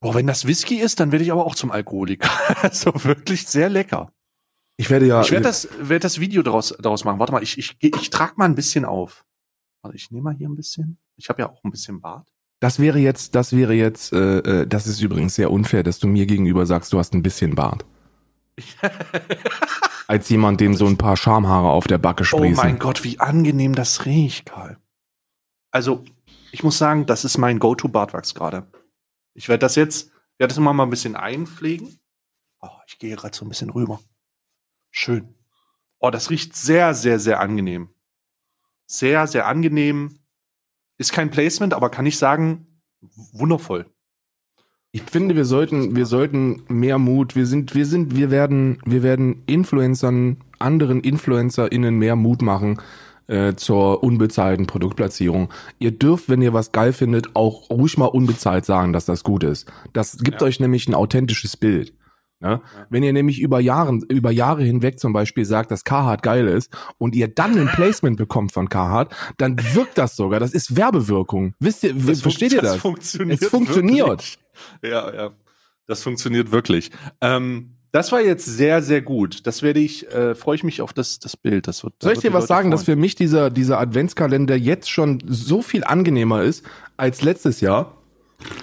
[0.00, 2.30] Boah, wenn das Whisky ist, dann werde ich aber auch zum Alkoholiker.
[2.62, 4.12] Also wirklich sehr lecker.
[4.76, 5.20] Ich werde ja.
[5.22, 7.18] Ich werde das, werd das Video daraus, daraus machen.
[7.18, 9.24] Warte mal, ich, ich, ich trage mal ein bisschen auf.
[9.82, 10.98] Warte, ich nehme mal hier ein bisschen.
[11.16, 12.28] Ich habe ja auch ein bisschen Bart.
[12.60, 16.06] Das wäre jetzt, das wäre jetzt, äh, äh, das ist übrigens sehr unfair, dass du
[16.06, 17.84] mir gegenüber sagst, du hast ein bisschen Bart.
[20.08, 22.56] Als jemand, dem so ein paar Schamhaare auf der Backe Oh sprießen.
[22.56, 24.78] mein Gott, wie angenehm das riecht, Karl.
[25.70, 26.04] Also,
[26.50, 28.70] ich muss sagen, das ist mein Go-To-Bartwachs gerade.
[29.34, 31.98] Ich werde das jetzt, werde das immer mal ein bisschen einpflegen.
[32.60, 34.00] Oh, ich gehe gerade so ein bisschen rüber.
[34.90, 35.34] Schön.
[35.98, 37.88] Oh, das riecht sehr, sehr, sehr angenehm.
[38.86, 40.18] Sehr, sehr angenehm.
[40.98, 42.82] Ist kein Placement, aber kann ich sagen,
[43.32, 43.90] wundervoll.
[44.94, 47.34] Ich finde, wir sollten, wir sollten mehr Mut.
[47.34, 52.78] Wir sind, wir sind, wir werden, wir werden Influencern, anderen InfluencerInnen mehr Mut machen
[53.26, 55.48] äh, zur unbezahlten Produktplatzierung.
[55.78, 59.44] Ihr dürft, wenn ihr was geil findet, auch ruhig mal unbezahlt sagen, dass das gut
[59.44, 59.66] ist.
[59.94, 60.46] Das gibt Ja.
[60.46, 61.94] euch nämlich ein authentisches Bild.
[62.42, 62.60] Ne?
[62.90, 66.76] Wenn ihr nämlich über Jahre, über Jahre hinweg zum Beispiel sagt, dass Carhartt geil ist
[66.98, 70.40] und ihr dann ein Placement bekommt von Carhartt, dann wirkt das sogar.
[70.40, 71.54] Das ist Werbewirkung.
[71.60, 72.76] Wisst ihr, Das versteht ihr das?
[72.76, 74.08] funktioniert Es funktioniert.
[74.08, 74.38] Wirklich.
[74.82, 75.30] Ja, ja.
[75.86, 76.90] Das funktioniert wirklich.
[77.20, 79.46] Ähm, das war jetzt sehr, sehr gut.
[79.46, 81.68] Das werde ich, äh, freue ich mich auf das, das Bild.
[81.68, 82.96] Das wird, Soll ich dir was Leute sagen, dass freuen.
[82.96, 86.64] für mich dieser, dieser Adventskalender jetzt schon so viel angenehmer ist
[86.96, 88.01] als letztes Jahr?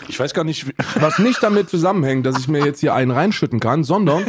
[0.07, 0.65] Ich weiß gar nicht,
[0.99, 4.23] Was nicht damit zusammenhängt, dass ich mir jetzt hier einen reinschütten kann, sondern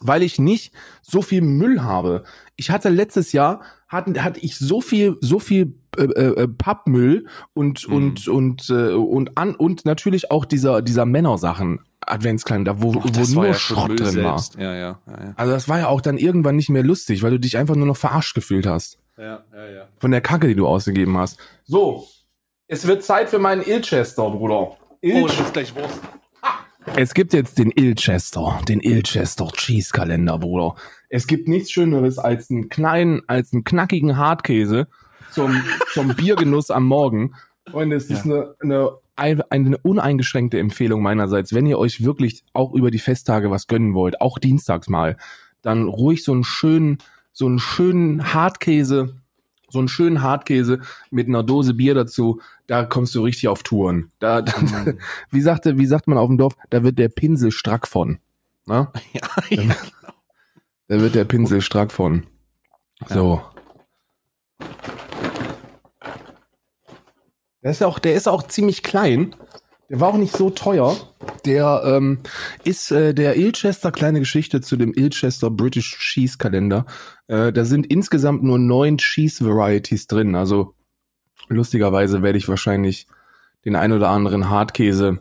[0.00, 0.72] weil ich nicht
[1.02, 2.24] so viel Müll habe.
[2.56, 7.88] Ich hatte letztes Jahr hatte, hatte ich so viel so viel äh, äh, Pappmüll und
[7.88, 7.94] Mhm.
[7.94, 13.34] und und äh, und an und natürlich auch dieser dieser Männersachen Adventskalender, wo, Ach, wo
[13.34, 14.56] nur ja Schrott drin selbst.
[14.56, 14.62] war.
[14.64, 15.32] Ja, ja, ja, ja.
[15.36, 17.86] Also das war ja auch dann irgendwann nicht mehr lustig, weil du dich einfach nur
[17.86, 18.98] noch verarscht gefühlt hast.
[19.18, 19.88] Ja, ja, ja.
[19.98, 21.38] Von der Kacke, die du ausgegeben hast.
[21.66, 22.06] So,
[22.68, 24.76] es wird Zeit für meinen Ilchester, Bruder.
[25.02, 26.00] Oh, das ist gleich Wurst.
[26.96, 30.76] Es gibt jetzt den Ilchester, den Ilchester Cheese Kalender, Bruder.
[31.08, 34.86] Es gibt nichts Schöneres als einen kleinen, als einen knackigen Hartkäse
[35.32, 35.62] zum,
[35.92, 37.34] zum Biergenuss am Morgen.
[37.70, 42.90] Freunde, es ist eine, eine, eine uneingeschränkte Empfehlung meinerseits, wenn ihr euch wirklich auch über
[42.90, 45.16] die Festtage was gönnen wollt, auch dienstags mal,
[45.62, 46.98] dann ruhig so einen schönen,
[47.32, 49.20] so einen schönen Hartkäse,
[49.70, 54.12] so einen schönen Hartkäse mit einer Dose Bier dazu, da kommst du richtig auf Touren.
[54.20, 54.52] Da, da
[55.30, 58.18] wie sagte, wie sagt man auf dem Dorf, da wird der Pinsel strack von.
[58.66, 58.92] Na?
[59.12, 59.22] Ja,
[59.62, 59.76] ja.
[60.86, 62.26] Da wird der Pinsel strack von.
[63.08, 63.42] So.
[67.62, 69.34] Der ist auch, der ist auch ziemlich klein.
[69.88, 70.96] Der war auch nicht so teuer.
[71.46, 72.18] Der ähm,
[72.64, 76.84] ist äh, der Ilchester kleine Geschichte zu dem Ilchester British Cheese Kalender.
[77.28, 80.34] Äh, da sind insgesamt nur neun Cheese Varieties drin.
[80.34, 80.74] Also
[81.48, 83.06] lustigerweise werde ich wahrscheinlich
[83.64, 85.20] den ein oder anderen Hartkäse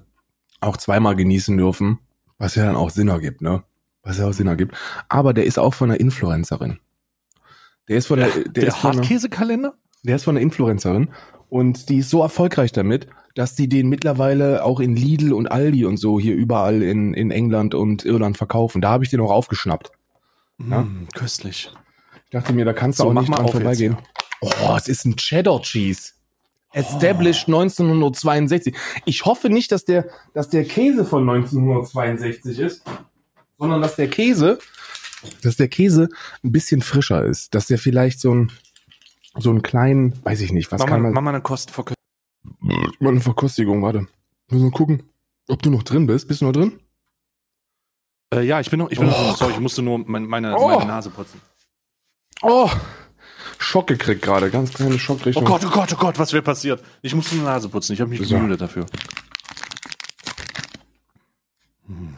[0.61, 1.99] auch zweimal genießen dürfen,
[2.37, 3.63] was ja dann auch Sinn ergibt, ne?
[4.03, 4.75] Was ja auch Sinn ergibt.
[5.09, 6.79] Aber der ist auch von einer Influencerin.
[7.87, 9.73] Der ist von der, der, Der ist Hartkäsekalender?
[10.03, 11.09] der ist von einer Influencerin
[11.49, 15.85] und die ist so erfolgreich damit, dass die den mittlerweile auch in Lidl und Aldi
[15.85, 18.81] und so hier überall in, in England und Irland verkaufen.
[18.81, 19.91] Da habe ich den auch aufgeschnappt.
[20.69, 20.81] Ja.
[20.81, 21.71] Mm, köstlich.
[22.25, 23.97] Ich dachte mir, da kannst du So, auch nicht mal dran auf jetzt vorbeigehen.
[24.41, 26.13] Oh, es ist ein Cheddar Cheese.
[26.77, 28.75] Established 1962.
[29.05, 32.83] Ich hoffe nicht, dass der, dass der Käse von 1962 ist,
[33.57, 34.59] sondern dass der Käse,
[35.43, 36.09] dass der Käse
[36.43, 37.53] ein bisschen frischer ist.
[37.55, 38.51] Dass der vielleicht so ein,
[39.37, 41.95] so einen kleinen, weiß ich nicht, was Mach kann mal, man, mach mal eine Kostenverkostung.
[42.99, 44.07] mal eine Verkostigung, warte.
[44.49, 45.03] Müssen wir gucken,
[45.47, 46.27] ob du noch drin bist.
[46.27, 46.79] Bist du noch drin?
[48.33, 50.55] Äh, ja, ich bin noch, ich bin Oh, noch, sorry, ich musste nur mein, meine,
[50.57, 50.67] Oh.
[50.69, 51.41] meine Nase putzen.
[52.41, 52.69] Oh,
[53.59, 55.45] Schock gekriegt gerade, ganz kleine Oh Schockrichtung.
[55.45, 56.83] Gott, oh Gott, oh Gott, was wäre passiert?
[57.01, 58.35] Ich musste eine Nase putzen, ich habe mich So.
[58.35, 58.85] gemüdet dafür.
[61.87, 62.15] Hm.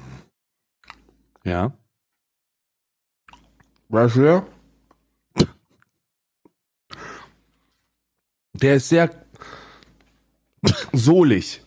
[1.43, 1.73] Ja.
[3.89, 4.45] Weißt du der?
[8.75, 9.09] Ist sehr
[10.91, 11.61] sohlig.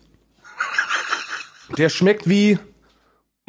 [1.78, 2.58] Der schmeckt wie,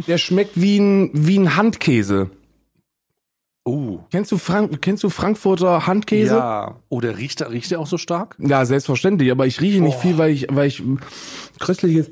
[0.07, 2.31] der schmeckt wie ein, wie ein Handkäse.
[3.65, 3.99] Oh.
[4.11, 6.35] Kennst du Frank, kennst du Frankfurter Handkäse?
[6.35, 6.75] Ja.
[6.89, 8.35] Oh, der riecht, riecht der auch so stark?
[8.39, 10.01] Ja, selbstverständlich, aber ich rieche nicht Oh.
[10.01, 10.83] viel, weil ich, weil ich
[11.59, 12.11] köstliches,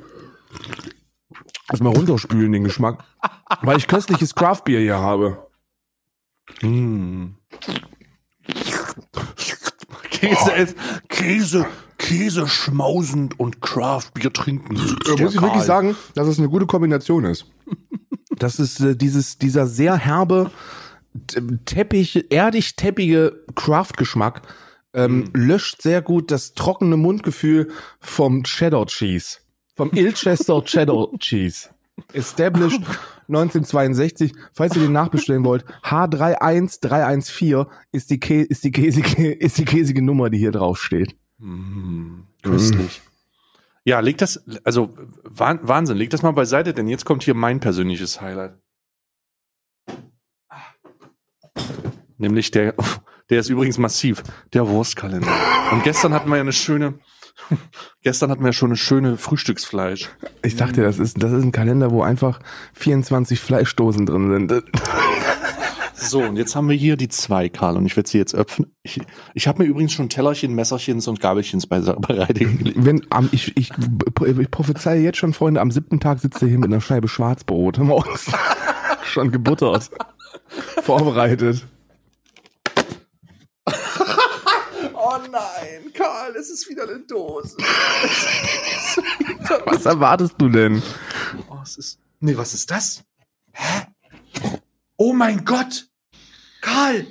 [1.69, 3.03] erstmal runterspülen den Geschmack,
[3.61, 5.45] weil ich köstliches Craftbier hier habe.
[6.61, 7.35] Mm.
[10.09, 10.75] Käse, ist,
[11.09, 11.65] Käse,
[11.97, 14.75] Käse schmausend und Craftbier trinken.
[15.05, 17.45] Da muss ich wirklich sagen, dass es eine gute Kombination ist.
[18.37, 20.51] Das ist äh, dieses, dieser sehr herbe,
[21.27, 24.41] t- teppig, erdig teppige Craft-Geschmack
[24.93, 29.37] ähm, löscht sehr gut das trockene Mundgefühl vom Cheddar Cheese.
[29.75, 31.69] Vom Ilchester Cheddar Cheese.
[32.13, 32.81] Established
[33.29, 34.33] 1962.
[34.53, 40.01] Falls ihr den nachbestellen wollt, H31314 ist die, Kä ist die käsige, ist die käsige
[40.01, 41.15] Nummer, die hier drauf steht.
[41.39, 43.01] Mm, köstlich.
[43.83, 44.93] Ja, leg das, also
[45.23, 48.53] Wah- Wahnsinn, leg das mal beiseite, denn jetzt kommt hier mein persönliches Highlight.
[52.21, 52.75] Nämlich der,
[53.29, 55.27] der ist übrigens massiv, der Wurstkalender.
[55.71, 56.99] Und gestern hatten wir ja eine schöne,
[58.03, 60.09] gestern hatten wir ja schon eine schöne Frühstücksfleisch.
[60.43, 62.39] Ich dachte, das ist, das ist ein Kalender, wo einfach
[62.73, 64.63] 24 Fleischdosen drin sind.
[65.95, 68.73] So, und jetzt haben wir hier die zwei, Karl, und ich werde sie jetzt öffnen.
[68.81, 68.99] Ich,
[69.35, 72.73] ich habe mir übrigens schon Tellerchen, Messerchens und Gabelchens bereit gelegt.
[72.75, 76.57] Wenn am, ich, ich, ich prophezeie jetzt schon, Freunde, am siebten Tag sitzt er hier
[76.57, 78.31] mit einer Scheibe Schwarzbrot morgens.
[79.03, 79.91] schon gebuttert.
[80.81, 81.67] Vorbereitet.
[84.93, 87.55] Oh nein, Karl, es ist wieder eine Dose.
[89.65, 90.81] Was erwartest du denn?
[91.49, 91.99] Oh, es ist.
[92.19, 93.03] Nee, was ist das?
[93.51, 93.87] Hä?
[94.97, 95.87] Oh mein Gott!
[96.61, 97.07] Karl!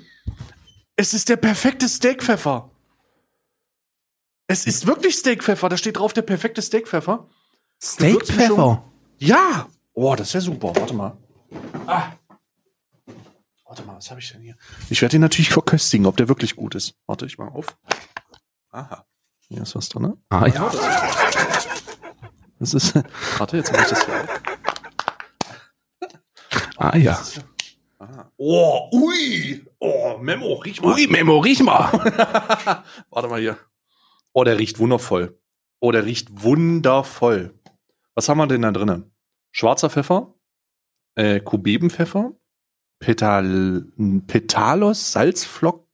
[0.94, 2.70] Es ist der perfekte Steakpfeffer.
[4.46, 5.68] Es ist wirklich Steakpfeffer.
[5.68, 7.28] Da steht drauf der perfekte Steakpfeffer.
[7.82, 8.84] Steakpfeffer.
[9.18, 9.68] Ja!
[9.94, 10.72] Oh, das ist ja super.
[10.76, 11.16] Warte mal.
[11.86, 12.12] Ah.
[13.71, 14.57] Warte mal, was habe ich denn hier?
[14.89, 16.97] Ich werde ihn natürlich verköstigen, ob der wirklich gut ist.
[17.07, 17.79] Warte, ich mal auf.
[18.71, 19.07] Aha.
[19.47, 20.03] Hier ist was drin.
[20.03, 20.16] Ne?
[20.29, 20.68] Ah ja.
[22.59, 22.97] Das ist.
[23.39, 24.43] Warte, jetzt mache ich das hier auf.
[26.79, 27.23] Ah ja-
[28.01, 28.29] Ah.
[28.39, 29.64] Oh, ui!
[29.79, 30.95] Oh, Memo, riech mal.
[30.95, 31.93] Ui, Memo, riech mal.
[33.11, 33.57] Warte mal hier.
[34.33, 35.39] Oh, der riecht wundervoll.
[35.79, 37.57] Oh, der riecht wundervoll.
[38.16, 39.14] Was haben wir denn da drinnen?
[39.53, 40.35] schwarzer Pfeffer,
[41.14, 42.33] äh, Kubebenpfeffer,
[43.01, 43.86] Petal,
[44.26, 45.86] Petalos, Salzflock,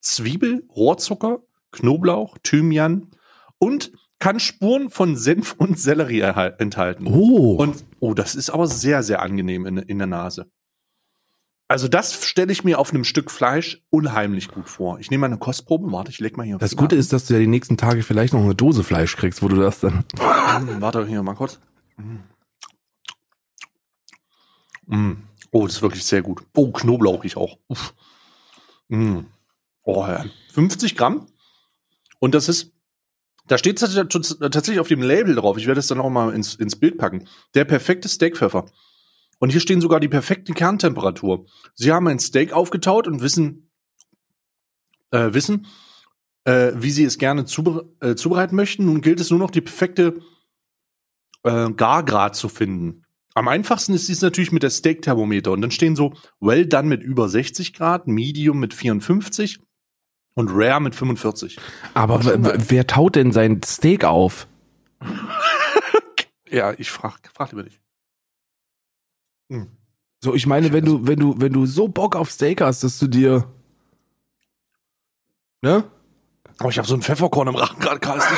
[0.00, 1.40] Zwiebel, Rohrzucker,
[1.72, 3.10] Knoblauch, Thymian
[3.58, 7.06] und kann Spuren von Senf und Sellerie enthalten.
[7.06, 7.56] Oh.
[7.56, 10.50] Und oh, das ist aber sehr, sehr angenehm in, in der Nase.
[11.66, 15.00] Also das stelle ich mir auf einem Stück Fleisch unheimlich gut vor.
[15.00, 15.90] Ich nehme mal eine Kostprobe.
[15.90, 16.58] Warte, ich leg mal hier.
[16.58, 19.42] Das Gute ist, dass du ja die nächsten Tage vielleicht noch eine Dose Fleisch kriegst,
[19.42, 20.04] wo du das dann.
[20.16, 20.20] Mm,
[20.80, 21.58] warte hier mal kurz.
[24.86, 25.14] Mm.
[25.54, 26.42] Oh, das ist wirklich sehr gut.
[26.56, 27.58] Oh, Knoblauch ich auch.
[27.68, 27.94] Uff.
[28.88, 29.20] Mm.
[29.84, 30.24] Oh, ja.
[30.52, 31.28] 50 Gramm.
[32.18, 32.72] Und das ist,
[33.46, 35.56] da steht tatsächlich auf dem Label drauf.
[35.56, 37.28] Ich werde es dann auch mal ins, ins Bild packen.
[37.54, 38.66] Der perfekte Steakpfeffer.
[39.38, 41.46] Und hier stehen sogar die perfekte Kerntemperatur.
[41.74, 43.70] Sie haben ein Steak aufgetaut und wissen,
[45.12, 45.68] äh, wissen,
[46.42, 48.86] äh, wie sie es gerne zube äh, zubereiten möchten.
[48.86, 50.20] Nun gilt es nur noch, die perfekte
[51.44, 53.03] äh, Gargrad zu finden.
[53.34, 55.50] Am einfachsten ist dies natürlich mit der Steak-Thermometer.
[55.50, 59.58] Und dann stehen so Well done mit über 60 Grad, Medium mit 54
[60.34, 61.58] und Rare mit 45.
[61.94, 64.46] Aber wer taut denn sein Steak auf?
[66.48, 67.80] ja, ich frag, frag lieber dich.
[69.50, 69.66] Hm.
[70.22, 72.98] So, ich meine, wenn du, wenn du, wenn du so Bock auf Steak hast, dass
[73.00, 73.52] du dir,
[75.60, 75.84] ne?
[76.58, 78.20] Aber ich habe so ein Pfefferkorn im Rachen gerade, Karl.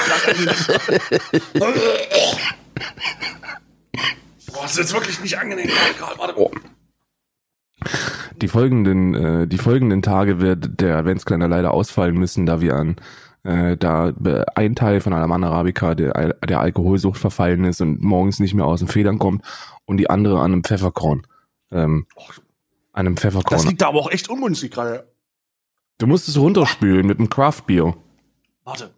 [4.53, 5.69] Boah, ist jetzt wirklich nicht angenehm,
[5.99, 6.19] Karl.
[6.19, 6.39] Warte.
[6.39, 6.51] Oh.
[8.41, 12.97] Die folgenden, äh, die folgenden Tage wird der Adventskalender leider ausfallen müssen, da wir an
[13.45, 14.13] äh, da
[14.55, 18.81] ein Teil von Alaman Arabica der, der Alkoholsucht verfallen ist und morgens nicht mehr aus
[18.81, 19.45] den Federn kommt
[19.85, 21.27] und die andere an einem Pfefferkorn.
[21.71, 22.07] Ähm,
[22.93, 23.57] an einem Pfefferkorn.
[23.57, 25.13] Das liegt da aber auch echt ungünstig gerade.
[25.99, 27.97] Du musst es runterspülen mit einem Craft-Bier.
[28.65, 28.91] Warte.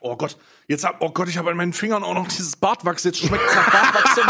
[0.00, 0.36] Oh Gott,
[0.68, 3.04] jetzt hab, oh Gott, ich habe an meinen Fingern auch noch dieses Bartwachs.
[3.04, 4.20] Jetzt schmeckt es nach Bartwachs.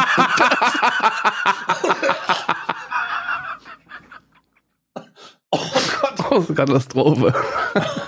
[5.50, 5.58] oh
[6.00, 6.14] Gott.
[6.30, 7.32] Oh, Katastrophe.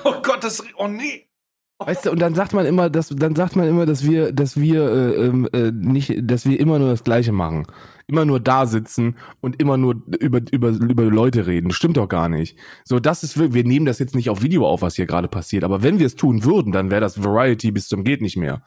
[0.05, 1.31] Oh Gott, das, oh nee.
[1.79, 4.61] Weißt du, und dann sagt man immer, dass dann sagt man immer, dass wir, dass
[4.61, 7.67] wir äh, ähm, äh, nicht, dass wir immer nur das Gleiche machen,
[8.11, 11.71] immer nur da sitzen und immer nur über über über Leute reden.
[11.71, 12.59] Stimmt doch gar nicht.
[12.85, 15.65] So, das ist wir nehmen das jetzt nicht auf Video auf, was hier gerade passiert,
[15.65, 18.63] aber wenn wir es tun würden, dann wäre das Variety bis zum geht nicht mehr.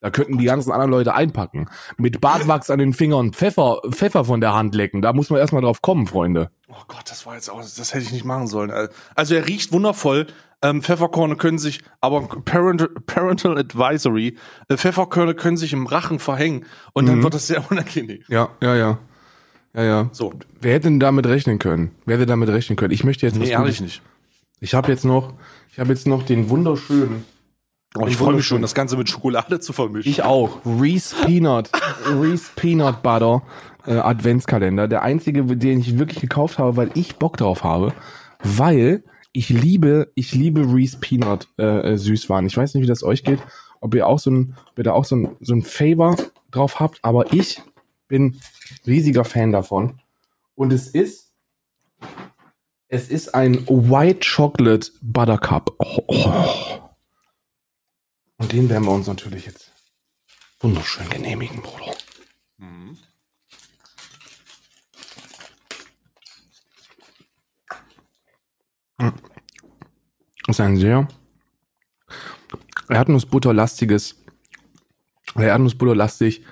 [0.00, 1.68] Da könnten die ganzen anderen Leute einpacken.
[1.98, 5.02] Mit Bartwachs an den Fingern Pfeffer, Pfeffer von der Hand lecken.
[5.02, 6.50] Da muss man erstmal drauf kommen, Freunde.
[6.68, 8.72] Oh Gott, das war jetzt auch, das hätte ich nicht machen sollen.
[9.14, 10.26] Also er riecht wundervoll.
[10.62, 14.36] Ähm, Pfefferkorne können sich, aber Parental, Parental Advisory,
[14.68, 17.22] äh, Pfefferkörner können sich im Rachen verhängen und dann mhm.
[17.22, 18.22] wird das sehr unangenehm.
[18.28, 18.98] Ja, ja, ja.
[19.72, 20.10] Ja, ja.
[20.12, 20.34] So.
[20.60, 21.92] Wer hätte denn damit rechnen können?
[22.04, 22.92] Wer hätte damit rechnen können?
[22.92, 24.02] Ich möchte jetzt nee, ehrlich nicht.
[24.60, 25.32] Ich habe jetzt noch,
[25.72, 27.24] ich habe jetzt noch den wunderschönen
[27.96, 30.10] Oh, ich freue mich schon, das Ganze mit Schokolade zu vermischen.
[30.10, 30.60] Ich auch.
[30.64, 31.70] Reese Peanut,
[32.06, 33.42] Reese Peanut Butter
[33.86, 34.86] äh, Adventskalender.
[34.86, 37.92] Der einzige, den ich wirklich gekauft habe, weil ich Bock drauf habe.
[38.42, 42.46] Weil ich liebe, ich liebe Reese Peanut äh, äh, Süßwaren.
[42.46, 43.40] Ich weiß nicht, wie das euch geht,
[43.80, 46.16] ob ihr auch so ein, ob ihr da auch so ein, so ein Favor
[46.52, 47.60] drauf habt, aber ich
[48.06, 48.40] bin
[48.86, 50.00] riesiger Fan davon.
[50.54, 51.32] Und es ist,
[52.88, 55.74] es ist ein White Chocolate Buttercup.
[55.78, 56.89] Oh, oh.
[58.40, 59.70] Und den werden wir uns natürlich jetzt
[60.60, 61.94] wunderschön genehmigen, Bruder.
[62.56, 62.96] Mhm.
[68.96, 71.06] Das ist ein sehr
[72.88, 74.16] Erdnussbutterlastiges,
[75.36, 76.42] Erdnussbutterlastig.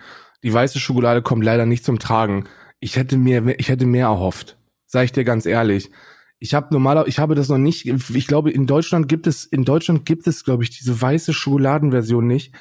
[0.43, 2.45] Die weiße Schokolade kommt leider nicht zum Tragen.
[2.81, 4.59] Ich hätte mir, ich hätte mehr erhofft.
[4.85, 5.91] Sag ich dir ganz ehrlich.
[6.39, 7.87] Ich habe normaler, ich habe das noch nicht.
[7.87, 12.27] Ich glaube, in Deutschland gibt es, in Deutschland gibt es, glaube ich, diese weiße Schokoladenversion
[12.27, 12.55] nicht.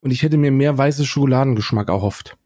[0.00, 2.36] Und ich hätte mir mehr weiße Schokoladengeschmack erhofft.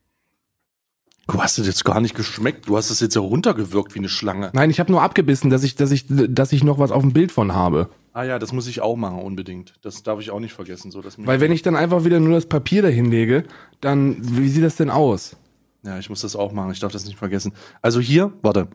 [1.29, 2.69] Du hast es jetzt gar nicht geschmeckt.
[2.69, 4.51] Du hast es jetzt ja runtergewirkt wie eine Schlange.
[4.53, 7.13] Nein, ich habe nur abgebissen, dass ich, dass ich, dass ich noch was auf dem
[7.13, 7.89] Bild von habe.
[8.13, 9.75] Ah ja, das muss ich auch machen unbedingt.
[9.83, 10.93] Das darf ich auch nicht vergessen.
[10.93, 13.45] So, dass Weil wenn ich dann einfach wieder nur das Papier dahin lege,
[13.81, 15.37] dann wie sieht das denn aus?
[15.83, 16.71] Ja, ich muss das auch machen.
[16.71, 17.53] Ich darf das nicht vergessen.
[17.83, 18.69] Also hier, warte.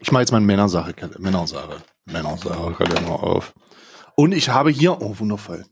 [0.00, 3.54] Ich mache jetzt meinen Männersache, Männersache, Männersache Kalender auf.
[4.16, 5.64] Und ich habe hier, oh wundervoll,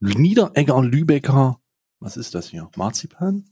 [0.00, 1.60] Niederegger Lübecker,
[2.00, 2.70] was ist das hier?
[2.76, 3.48] Marzipan?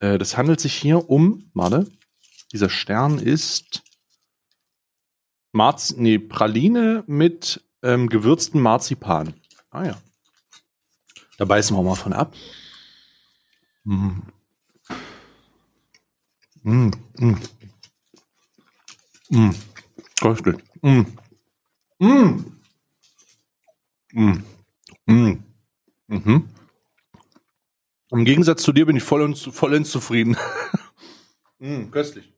[0.00, 1.90] Äh, das handelt sich hier um, warte,
[2.52, 3.82] dieser Stern ist
[5.52, 9.34] Marz, nee, Praline mit ähm, gewürzten Marzipan.
[9.70, 10.02] Ah ja.
[11.38, 12.34] Da beißen wir mal von ab.
[13.84, 14.20] Mm.
[16.62, 17.36] Mm, mm.
[19.32, 19.50] Mm.
[20.20, 20.56] Köstlich.
[20.82, 21.02] Mm.
[21.98, 22.44] Mm.
[24.12, 24.44] Mm.
[25.06, 25.38] Mm.
[26.08, 26.48] Mhm.
[28.10, 30.36] Im Gegensatz zu dir bin ich vollends, vollends zufrieden.
[31.58, 32.30] mm, köstlich.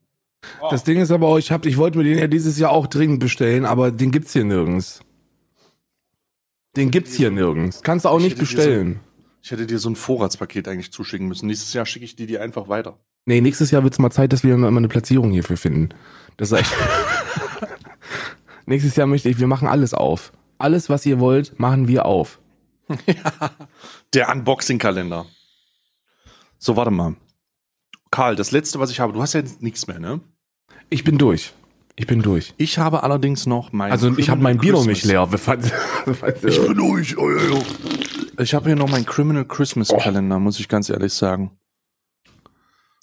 [0.61, 0.69] Oh.
[0.71, 2.87] Das Ding ist aber auch, ich, hab, ich wollte mir den ja dieses Jahr auch
[2.87, 5.01] dringend bestellen, aber den gibt's hier nirgends.
[6.77, 7.81] Den gibt's hier nirgends.
[7.83, 8.93] Kannst du auch ich nicht bestellen.
[8.93, 11.47] So, ich hätte dir so ein Vorratspaket eigentlich zuschicken müssen.
[11.47, 12.97] Nächstes Jahr schicke ich dir die einfach weiter.
[13.25, 15.89] Nee, nächstes Jahr wird's mal Zeit, dass wir mal eine Platzierung hierfür finden.
[16.37, 16.73] Das ist echt.
[18.67, 20.31] nächstes Jahr möchte ich, wir machen alles auf.
[20.59, 22.39] Alles, was ihr wollt, machen wir auf.
[23.07, 23.51] ja,
[24.13, 25.25] der Unboxing-Kalender.
[26.59, 27.15] So, warte mal.
[28.11, 30.21] Karl, das letzte, was ich habe, du hast ja jetzt nichts mehr, ne?
[30.89, 31.53] Ich bin durch.
[31.95, 32.53] Ich bin durch.
[32.57, 33.91] Ich habe allerdings noch mein.
[33.91, 35.27] Also ich habe mein Bier noch nicht leer.
[35.31, 37.15] ich bin durch.
[38.37, 39.97] Ich habe hier noch meinen Criminal Christmas oh.
[39.97, 41.51] Kalender, muss ich ganz ehrlich sagen.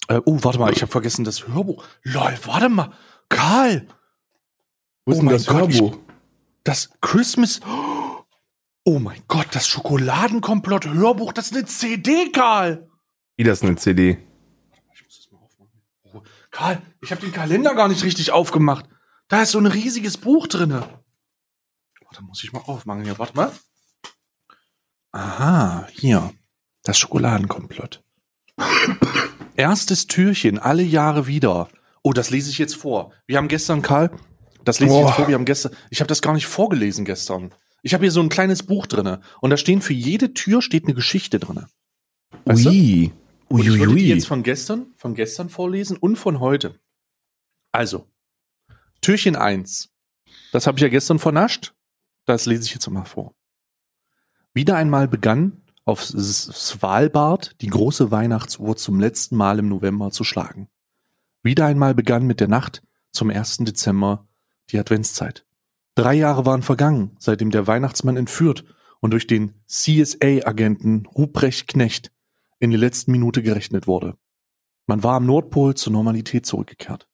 [0.07, 1.83] Äh, oh, warte mal, ich habe vergessen das Hörbuch.
[2.03, 2.91] Lol, warte mal.
[3.29, 3.87] Karl.
[5.05, 5.93] Wo ist oh denn das Gott, Hörbuch?
[5.93, 5.99] Ich,
[6.63, 7.59] das Christmas.
[8.85, 12.89] Oh mein Gott, das Schokoladenkomplott Hörbuch, das ist eine CD, Karl.
[13.37, 14.17] Wie das eine CD?
[14.93, 15.81] Ich muss das mal aufmachen.
[16.03, 18.85] Oh, Karl, ich habe den Kalender gar nicht richtig aufgemacht.
[19.29, 20.87] Da ist so ein riesiges Buch drinne.
[22.05, 23.17] Warte, muss ich mal aufmachen hier.
[23.17, 23.51] Warte mal.
[25.13, 26.31] Aha, hier.
[26.83, 28.03] Das Schokoladenkomplott.
[29.55, 31.67] Erstes Türchen, alle Jahre wieder.
[32.01, 33.13] Oh, das lese ich jetzt vor.
[33.27, 34.11] Wir haben gestern, Karl,
[34.65, 37.53] das lese ich jetzt vor, wir haben gestern, ich habe das gar nicht vorgelesen gestern.
[37.83, 40.85] Ich habe hier so ein kleines Buch drinne und da stehen für jede Tür steht
[40.85, 41.67] eine Geschichte drinne.
[42.45, 43.11] Weißt Ui.
[43.49, 43.55] Du?
[43.55, 46.79] Und ich würde die jetzt von gestern, von gestern vorlesen und von heute.
[47.71, 48.07] Also,
[49.01, 49.89] Türchen 1.
[50.51, 51.73] Das habe ich ja gestern vernascht.
[52.25, 53.35] Das lese ich jetzt mal vor.
[54.53, 60.69] Wieder einmal begann auf Svalbard die große Weihnachtsuhr zum letzten Mal im November zu schlagen.
[61.41, 63.57] Wieder einmal begann mit der Nacht zum 1.
[63.59, 64.27] Dezember
[64.71, 65.45] die Adventszeit.
[65.95, 68.63] Drei Jahre waren vergangen, seitdem der Weihnachtsmann entführt
[69.01, 72.11] und durch den CSA-Agenten Ruprecht Knecht
[72.59, 74.17] in die letzten Minute gerechnet wurde.
[74.87, 77.07] Man war am Nordpol zur Normalität zurückgekehrt.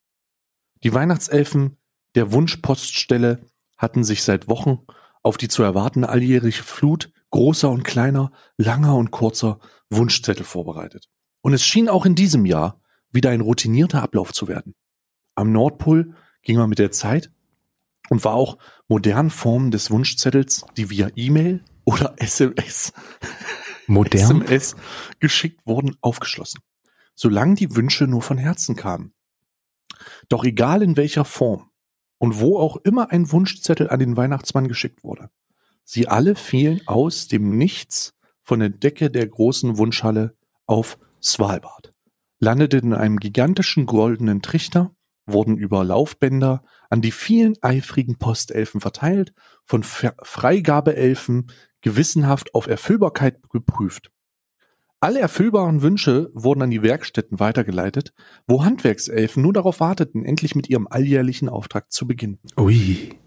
[0.83, 1.77] Die Weihnachtselfen
[2.15, 3.41] der Wunschpoststelle
[3.77, 4.79] hatten sich seit Wochen
[5.23, 9.59] auf die zu erwartende alljährige Flut großer und kleiner, langer und kurzer
[9.89, 11.09] Wunschzettel vorbereitet.
[11.41, 14.75] Und es schien auch in diesem Jahr wieder ein routinierter Ablauf zu werden.
[15.35, 17.31] Am Nordpol ging man mit der Zeit
[18.09, 18.57] und war auch
[18.87, 22.93] modernen Formen des Wunschzettels, die via E-Mail oder SMS
[23.89, 24.41] Modern?
[24.41, 24.75] SMS
[25.19, 26.61] geschickt wurden, aufgeschlossen.
[27.15, 29.13] Solange die Wünsche nur von Herzen kamen.
[30.29, 31.69] Doch egal in welcher Form
[32.17, 35.29] und wo auch immer ein Wunschzettel an den Weihnachtsmann geschickt wurde,
[35.89, 38.13] sie alle fielen aus dem Nichts
[38.43, 40.35] von der Decke der großen Wunschhalle
[40.67, 41.93] auf Svalbard,
[42.39, 44.91] landeten in einem gigantischen goldenen Trichter,
[45.25, 49.33] wurden über Laufbänder an die vielen eifrigen Postelfen verteilt,
[49.65, 54.11] von Freigabeelfen gewissenhaft auf Erfüllbarkeit geprüft.
[54.99, 58.13] Alle erfüllbaren Wünsche wurden an die Werkstätten weitergeleitet,
[58.45, 62.37] wo Handwerkselfen nur darauf warteten, endlich mit ihrem alljährlichen Auftrag zu beginnen.
[62.59, 63.17] Ui.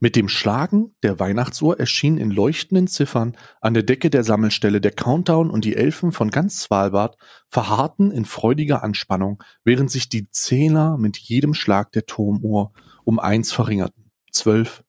[0.00, 4.92] Mit dem Schlagen der Weihnachtsuhr erschien in leuchtenden Ziffern an der Decke der Sammelstelle der
[4.92, 7.16] Countdown und die Elfen von ganz Svalbard
[7.48, 12.72] verharrten in freudiger Anspannung, während sich die Zähler mit jedem Schlag der Turmuhr
[13.04, 14.10] um eins verringerten.
[14.32, 14.84] Zwölf,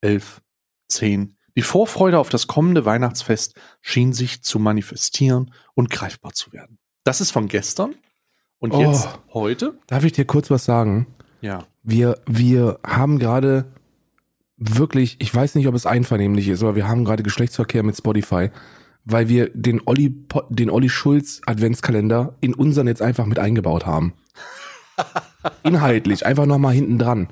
[0.00, 0.40] elf,
[0.88, 6.78] zehn, die Vorfreude auf das kommende Weihnachtsfest schien sich zu manifestieren und greifbar zu werden.
[7.04, 7.94] Das ist von gestern.
[8.58, 9.78] Und oh, jetzt heute.
[9.86, 11.06] Darf ich dir kurz was sagen?
[11.42, 11.66] Ja.
[11.82, 13.66] Wir, wir haben gerade
[14.56, 18.50] wirklich, ich weiß nicht, ob es einvernehmlich ist, aber wir haben gerade Geschlechtsverkehr mit Spotify,
[19.04, 20.14] weil wir den Olli,
[20.48, 24.14] den Olli Schulz Adventskalender in unseren jetzt einfach mit eingebaut haben.
[25.62, 27.28] Inhaltlich, einfach nochmal hinten dran.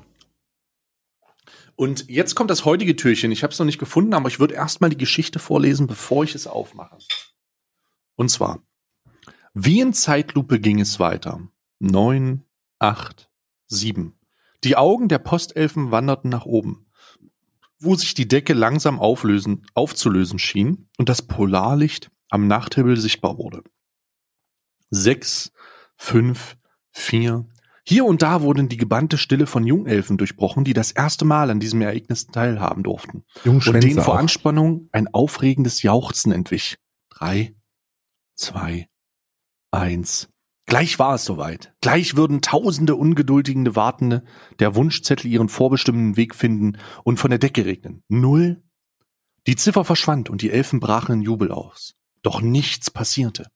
[1.75, 3.31] Und jetzt kommt das heutige Türchen.
[3.31, 6.35] Ich habe es noch nicht gefunden, aber ich würde erstmal die Geschichte vorlesen, bevor ich
[6.35, 6.97] es aufmache.
[8.15, 8.61] Und zwar,
[9.53, 11.41] wie in Zeitlupe ging es weiter.
[11.79, 12.43] Neun,
[12.79, 13.31] acht,
[13.67, 14.19] sieben.
[14.63, 16.82] Die Augen der Postelfen wanderten nach oben,
[17.83, 23.63] wo sich die Decke langsam auflösen, aufzulösen schien und das Polarlicht am Nachthimmel sichtbar wurde.
[24.89, 25.51] Sechs,
[25.97, 26.57] fünf,
[26.91, 27.45] vier,
[27.85, 31.59] hier und da wurden die gebannte Stille von Jungelfen durchbrochen, die das erste Mal an
[31.59, 33.25] diesem Ereignis teilhaben durften.
[33.43, 36.77] Und denen vor Anspannung ein aufregendes Jauchzen entwich.
[37.09, 37.55] Drei,
[38.35, 38.87] zwei,
[39.71, 40.29] eins.
[40.65, 41.73] Gleich war es soweit.
[41.81, 44.23] Gleich würden tausende ungeduldige Wartende
[44.59, 48.03] der Wunschzettel ihren vorbestimmten Weg finden und von der Decke regnen.
[48.07, 48.63] Null.
[49.45, 51.95] Die Ziffer verschwand und die Elfen brachen in Jubel aus.
[52.21, 53.47] Doch nichts passierte.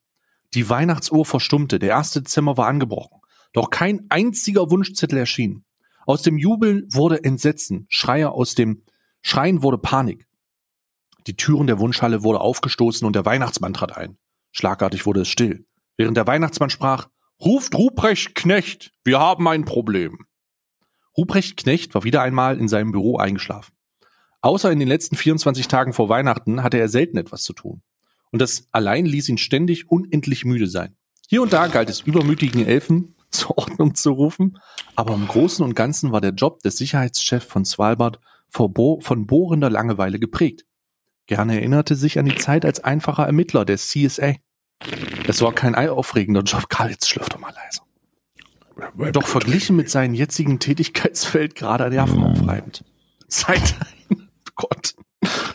[0.53, 3.22] Die Weihnachtsuhr verstummte, der erste Dezember war angebrochen.
[3.53, 5.64] Doch kein einziger Wunschzettel erschien.
[6.05, 8.84] Aus dem Jubel wurde Entsetzen, Schreier aus dem
[9.22, 10.28] Schreien wurde Panik.
[11.26, 14.18] Die Türen der Wunschhalle wurde aufgestoßen und der Weihnachtsmann trat ein.
[14.51, 15.66] Schlagartig wurde es still,
[15.98, 17.10] während der Weihnachtsmann sprach,
[17.43, 20.26] Ruft Ruprecht Knecht, wir haben ein Problem.
[21.18, 23.74] Ruprecht Knecht war wieder einmal in seinem Büro eingeschlafen.
[24.41, 27.82] Außer in den letzten 24 Tagen vor Weihnachten hatte er selten etwas zu tun.
[28.32, 30.95] Und das allein ließ ihn ständig unendlich müde sein.
[31.28, 34.58] Hier und da galt es übermütigen Elfen zur Ordnung zu rufen,
[34.95, 38.20] aber im Großen und Ganzen war der Job des Sicherheitschefs von Svalbard
[38.50, 40.66] von bohrender Langeweile geprägt.
[41.26, 44.36] Gerne erinnerte sich an die Zeit als einfacher Ermittler der CSA.
[45.28, 46.70] Es war kein aufregender Job.
[46.70, 47.82] Karl, jetzt schlürft doch mal leise.
[49.12, 52.84] Doch verglichen mit seinem jetzigen Tätigkeitsfeld gerade nervenaufreibend.
[53.28, 53.76] Seit,
[54.56, 54.96] Gott,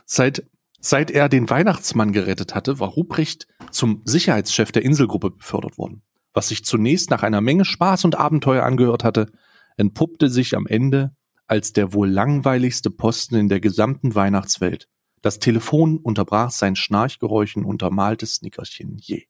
[0.04, 0.44] seit,
[0.80, 6.02] seit er den Weihnachtsmann gerettet hatte, war Ruprecht zum Sicherheitschef der Inselgruppe befördert worden.
[6.34, 9.30] Was sich zunächst nach einer Menge Spaß und Abenteuer angehört hatte,
[9.76, 11.14] entpuppte sich am Ende
[11.46, 14.88] als der wohl langweiligste Posten in der gesamten Weihnachtswelt.
[15.22, 19.24] Das Telefon unterbrach sein Schnarchgeräusch und untermaltes Nickerchen je.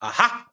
[0.00, 0.46] Aha!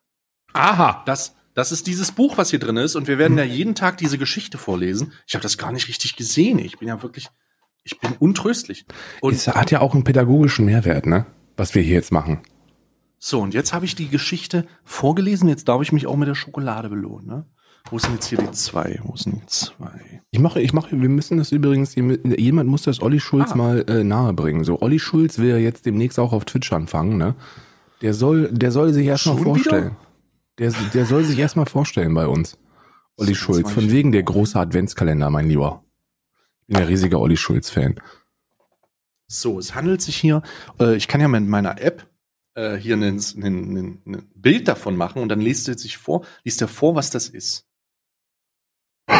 [0.53, 1.03] Aha!
[1.05, 3.97] Das, das ist dieses Buch, was hier drin ist, und wir werden ja jeden Tag
[3.97, 5.13] diese Geschichte vorlesen.
[5.27, 6.59] Ich habe das gar nicht richtig gesehen.
[6.59, 7.27] Ich bin ja wirklich,
[7.83, 8.85] ich bin untröstlich.
[9.19, 11.25] Und es hat ja auch einen pädagogischen Mehrwert, ne?
[11.57, 12.41] Was wir hier jetzt machen.
[13.17, 15.49] So, und jetzt habe ich die Geschichte vorgelesen.
[15.49, 17.45] Jetzt darf ich mich auch mit der Schokolade belohnen, ne?
[17.91, 18.99] Wo sind jetzt hier die zwei?
[19.03, 20.21] Wo sind die zwei?
[20.31, 23.55] Ich mache, ich mache, wir müssen das übrigens, jemand muss das Olli Schulz ah.
[23.55, 24.63] mal äh, nahe bringen.
[24.63, 27.35] So, Olli Schulz will ja jetzt demnächst auch auf Twitch anfangen, ne?
[28.01, 29.95] Der soll, der soll sich erstmal vorstellen.
[30.57, 32.57] Der, der soll sich erstmal vorstellen bei uns.
[33.17, 35.83] Olli Schulz, von wegen der große Adventskalender, mein Lieber.
[36.61, 37.99] Ich bin ein riesiger Olli Schulz-Fan.
[39.27, 40.41] So, es handelt sich hier,
[40.79, 42.07] äh, ich kann ja mit meiner App
[42.55, 46.61] äh, hier ein, ein, ein, Bild davon machen und dann liest er sich vor, liest
[46.61, 47.68] er vor, was das ist.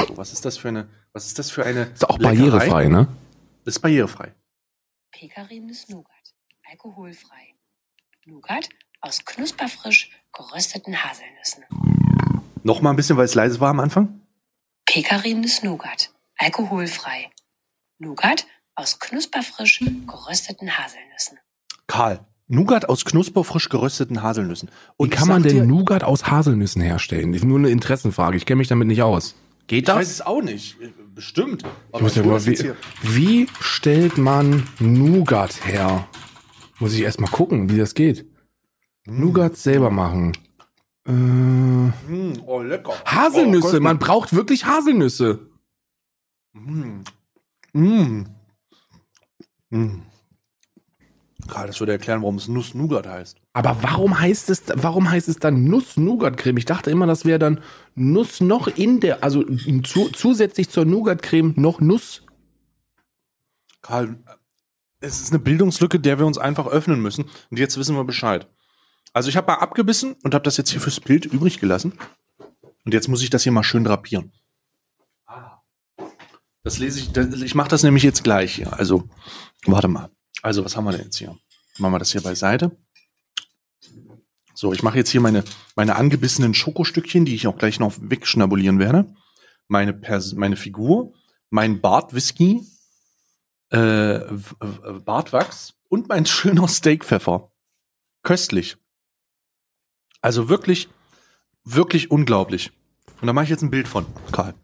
[0.07, 1.83] So, was ist das für eine, was ist das für eine?
[1.93, 2.35] Ist auch Leckerei?
[2.35, 3.07] barrierefrei, ne?
[3.65, 4.33] Das ist barrierefrei.
[5.11, 6.33] Pekarenes Nougat,
[6.69, 7.55] alkoholfrei.
[8.25, 8.69] Nougat
[9.01, 11.63] aus knusperfrisch gerösteten Haselnüssen.
[12.63, 14.21] Noch mal ein bisschen, weil es leise war am Anfang.
[14.85, 17.29] Pekarenes Nougat, alkoholfrei.
[17.97, 21.39] Nougat aus knusperfrisch gerösteten Haselnüssen.
[21.87, 24.69] Karl, Nougat aus knusperfrisch gerösteten Haselnüssen.
[24.97, 27.31] Und Wie kann man denn dir, Nougat aus Haselnüssen herstellen?
[27.31, 28.37] Das ist nur eine Interessenfrage.
[28.37, 29.35] Ich kenne mich damit nicht aus.
[29.69, 29.95] Geht das?
[29.95, 30.77] Ich weiß es auch nicht.
[31.13, 31.63] Bestimmt.
[31.91, 36.07] Aber ich ja mal, wie, wie stellt man Nougat her?
[36.79, 38.25] Muss ich erst mal gucken, wie das geht.
[39.05, 39.21] Mm.
[39.21, 40.35] Nougat selber machen.
[41.05, 42.93] Äh, mm, oh, lecker.
[43.05, 43.77] Haselnüsse.
[43.77, 45.47] Oh, man braucht wirklich Haselnüsse.
[46.53, 47.03] Mm.
[47.73, 48.25] Mm.
[49.69, 50.01] Mm.
[51.47, 53.39] Gerade das würde erklären, warum es Nuss-Nougat heißt.
[53.59, 56.55] Aber warum heißt es, warum heißt es dann Nuss-Nougat-Creme?
[56.55, 57.59] Ich dachte immer, das wäre dann
[57.93, 59.43] Nuss noch in der, also
[59.83, 62.21] zu, zusätzlich zur Nougat-Creme noch Nuss.
[63.81, 64.17] Karl,
[65.01, 67.25] es ist eine Bildungslücke, der wir uns einfach öffnen müssen.
[67.49, 68.47] Und jetzt wissen wir Bescheid.
[69.11, 71.99] Also ich habe mal abgebissen und habe das jetzt hier fürs Bild übrig gelassen.
[72.85, 74.31] Und jetzt muss ich das hier mal schön drapieren.
[76.63, 78.71] Das lese ich, ich mache das nämlich jetzt gleich hier.
[78.71, 79.09] Also,
[79.65, 80.09] warte mal.
[80.41, 81.37] Also, was haben wir denn jetzt hier?
[81.77, 82.71] Machen wir das hier beiseite.
[84.59, 85.45] So, ich mache jetzt hier meine,
[85.77, 89.05] meine angebissenen Schokostückchen, die ich auch gleich noch wegschnabulieren werde.
[89.69, 91.13] Meine, Pers meine Figur,
[91.49, 92.67] mein Bartwhisky,
[93.69, 94.19] äh,
[95.05, 97.53] Bartwachs und mein schöner Steakpfeffer.
[98.21, 98.75] Köstlich.
[100.19, 100.89] Also wirklich,
[101.63, 102.73] wirklich unglaublich.
[103.21, 104.55] Und da mache ich jetzt ein Bild von, Karl.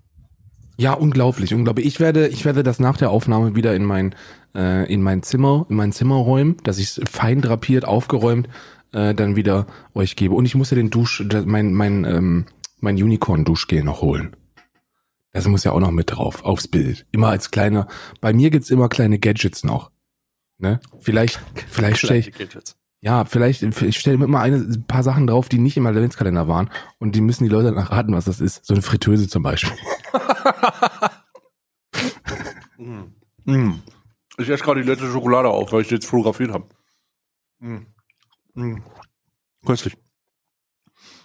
[0.75, 1.85] Ja, unglaublich, unglaublich.
[1.85, 4.13] Ich werde, ich werde das nach der Aufnahme wieder in mein,
[4.53, 8.49] äh, in mein Zimmer, in mein Zimmer räumen, dass ich es fein drapiert, aufgeräumt,
[8.95, 10.33] äh, dann wieder euch gebe.
[10.33, 12.45] Und ich muss ja den Dusch, mein, mein, ähm,
[12.79, 14.35] mein Unicorn-Duschgel noch holen.
[15.33, 17.05] Das muss ja auch noch mit drauf, aufs Bild.
[17.11, 17.87] Immer als kleiner,
[18.21, 19.91] bei mir gibt's immer kleine Gadgets noch.
[20.57, 20.79] Ne?
[21.01, 22.77] Vielleicht, vielleicht stelle ich, Gadgets.
[23.01, 26.71] Ja, vielleicht, ich stelle immer eine, ein paar Sachen drauf, die nicht im Adventskalender waren
[26.97, 28.65] und die müssen die Leute dann raten, was das ist.
[28.65, 29.77] So eine Fritteuse zum Beispiel.
[32.77, 33.03] mm.
[33.43, 33.81] Mm.
[34.37, 36.69] Ich esse gerade die letzte Schokolade auf, weil ich die jetzt fotografiert habe.
[37.59, 37.87] Mm.
[38.55, 38.77] Mm.
[39.65, 39.95] Köstlich.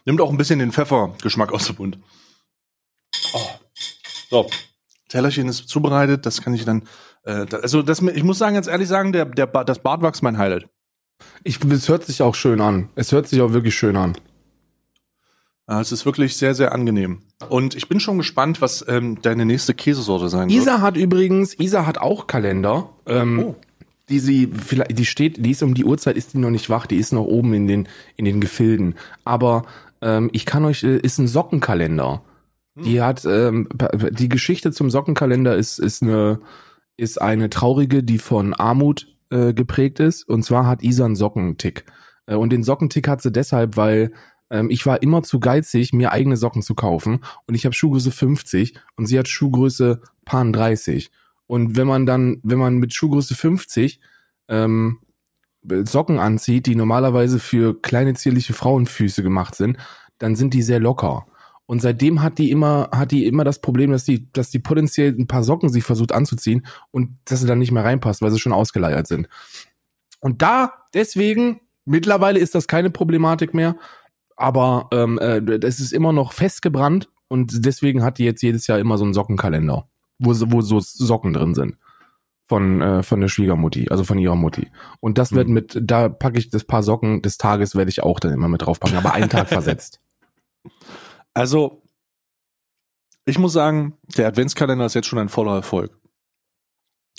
[0.05, 1.99] Nimmt auch ein bisschen den Pfeffergeschmack aus dem Mund.
[3.33, 3.47] Oh.
[4.31, 4.51] So,
[5.09, 6.85] Tellerchen ist zubereitet, das kann ich dann,
[7.25, 10.69] äh, also das, ich muss sagen, ganz ehrlich sagen, der, der, das Bartwachs mein Highlight.
[11.45, 12.89] Ich, es hört sich auch schön an.
[12.95, 14.17] Es hört sich auch wirklich schön an.
[15.67, 17.23] Es ist wirklich sehr, sehr angenehm.
[17.49, 20.63] Und ich bin schon gespannt, was ähm, deine nächste Käsesorte sein wird.
[20.63, 22.91] Isa hat übrigens, Isa hat auch Kalender.
[23.07, 23.55] Ähm, oh.
[24.11, 26.87] Die sie vielleicht, die steht, die ist um die Uhrzeit, ist die noch nicht wach,
[26.87, 28.97] die ist noch oben in den in den Gefilden.
[29.25, 29.65] Aber
[30.03, 32.23] ähm, ich kann euch, äh, ist ein Sockenkalender.
[32.77, 32.85] Hm.
[32.85, 33.69] Die hat ähm,
[34.11, 36.41] die Geschichte zum Sockenkalender ist ist eine
[36.97, 40.29] ist eine traurige, die von Armut äh, geprägt ist.
[40.29, 41.85] Und zwar hat Isa einen Sockentick.
[42.27, 44.13] Äh, und den Sockentick hat sie deshalb, weil
[44.51, 47.25] ähm, ich war immer zu geizig, mir eigene Socken zu kaufen.
[47.47, 51.11] Und ich habe Schuhgröße 50 und sie hat Schuhgröße Pan 30.
[51.51, 53.99] Und wenn man dann, wenn man mit Schuhgröße 50
[54.47, 55.01] ähm,
[55.83, 59.77] Socken anzieht, die normalerweise für kleine zierliche Frauenfüße gemacht sind,
[60.19, 61.27] dann sind die sehr locker.
[61.67, 65.13] Und seitdem hat die immer, hat die immer das Problem, dass die, dass die potenziell
[65.19, 68.39] ein paar Socken sich versucht anzuziehen und dass sie dann nicht mehr reinpasst, weil sie
[68.39, 69.29] schon ausgeleiert sind.
[70.21, 73.75] Und da, deswegen, mittlerweile ist das keine Problematik mehr,
[74.37, 78.79] aber ähm, äh, das ist immer noch festgebrannt und deswegen hat die jetzt jedes Jahr
[78.79, 79.90] immer so einen Sockenkalender,
[80.21, 81.77] wo, wo so Socken drin sind
[82.51, 84.73] von, äh, von der Schwiegermutti, also von ihrer Mutti.
[84.99, 85.55] Und das wird mhm.
[85.55, 88.63] mit, da packe ich das paar Socken des Tages, werde ich auch dann immer mit
[88.63, 90.01] draufpacken, aber einen Tag versetzt.
[91.33, 91.83] Also,
[93.25, 95.97] ich muss sagen, der Adventskalender ist jetzt schon ein voller Erfolg.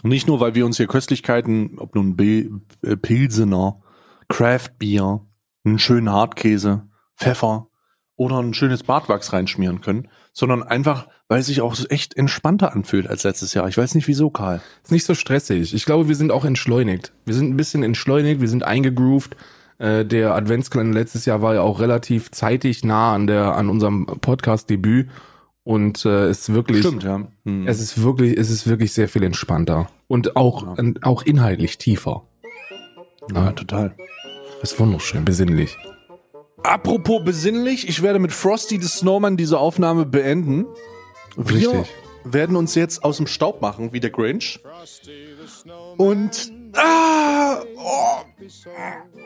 [0.03, 3.81] nicht nur, weil wir uns hier Köstlichkeiten, ob nun äh, Pilsener,
[4.27, 5.25] Craft Beer,
[5.63, 7.69] einen schönen Hartkäse, Pfeffer
[8.17, 13.07] oder ein schönes Bartwachs reinschmieren können, sondern einfach, weil es sich auch echt entspannter anfühlt
[13.07, 13.67] als letztes Jahr.
[13.67, 14.61] Ich weiß nicht wieso, Karl.
[14.83, 15.73] Ist nicht so stressig.
[15.73, 17.11] Ich glaube, wir sind auch entschleunigt.
[17.25, 19.35] Wir sind ein bisschen entschleunigt, wir sind eingegroovt.
[19.77, 24.05] Äh, der Adventskalender letztes Jahr war ja auch relativ zeitig nah an der an unserem
[24.05, 25.09] Podcast-Debüt
[25.63, 27.27] und äh, ist wirklich Stimmt, ja.
[27.45, 27.67] Hm.
[27.67, 30.93] es ist wirklich es ist wirklich sehr viel entspannter und auch ja.
[31.01, 32.23] auch inhaltlich tiefer.
[33.33, 33.95] Ja, ja, total.
[34.61, 35.77] Ist wunderschön, besinnlich.
[36.63, 40.65] Apropos besinnlich, ich werde mit Frosty the Snowman diese Aufnahme beenden.
[41.35, 41.95] Wir Richtig.
[42.23, 44.59] werden uns jetzt aus dem Staub machen, wie der Grinch.
[45.97, 48.21] Und ah, oh,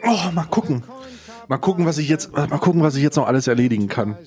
[0.04, 0.84] oh, mal gucken.
[1.48, 4.18] Mal gucken, was ich jetzt mal gucken, was ich jetzt noch alles erledigen kann.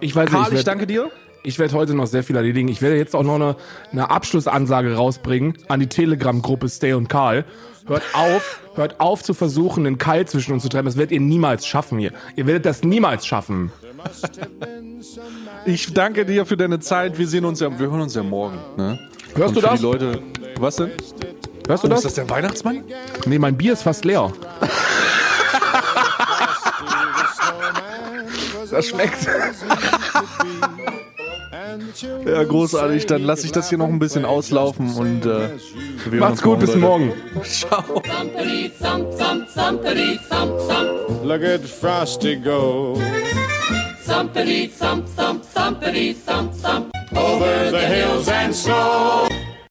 [0.00, 1.10] Ich weiß Karl, nicht, ich, ich danke dir.
[1.46, 2.66] Ich werde heute noch sehr viel erledigen.
[2.66, 3.54] Ich werde jetzt auch noch eine,
[3.92, 7.44] eine Abschlussansage rausbringen an die Telegram-Gruppe Stay und Karl.
[7.86, 10.86] Hört auf, hört auf zu versuchen, den Keil zwischen uns zu treiben.
[10.86, 12.10] Das werdet ihr niemals schaffen hier.
[12.34, 13.70] Ihr werdet das niemals schaffen.
[15.66, 17.16] Ich danke dir für deine Zeit.
[17.16, 18.58] Wir sehen uns ja, wir hören uns ja morgen.
[18.76, 18.98] Ne?
[19.36, 19.78] Hörst Und du das?
[19.78, 20.20] Die Leute,
[20.58, 20.90] was denn?
[21.68, 21.98] Hörst du Oh, das?
[22.00, 22.82] ist das der Weihnachtsmann?
[23.24, 24.32] Nee, mein Bier ist fast leer.
[28.68, 29.28] Das schmeckt.
[32.26, 33.06] Ja, großartig.
[33.06, 35.50] Dann lasse ich das hier noch ein bisschen auslaufen und äh,
[36.10, 36.80] wir Macht's gut, bis Leute.
[36.80, 37.12] morgen.
[37.44, 38.02] Ciao.
[41.24, 42.94] Look at Frosty go
[44.06, 46.92] Thumpity thump thump thumpity thump thump.
[47.16, 49.25] over the hills and snow.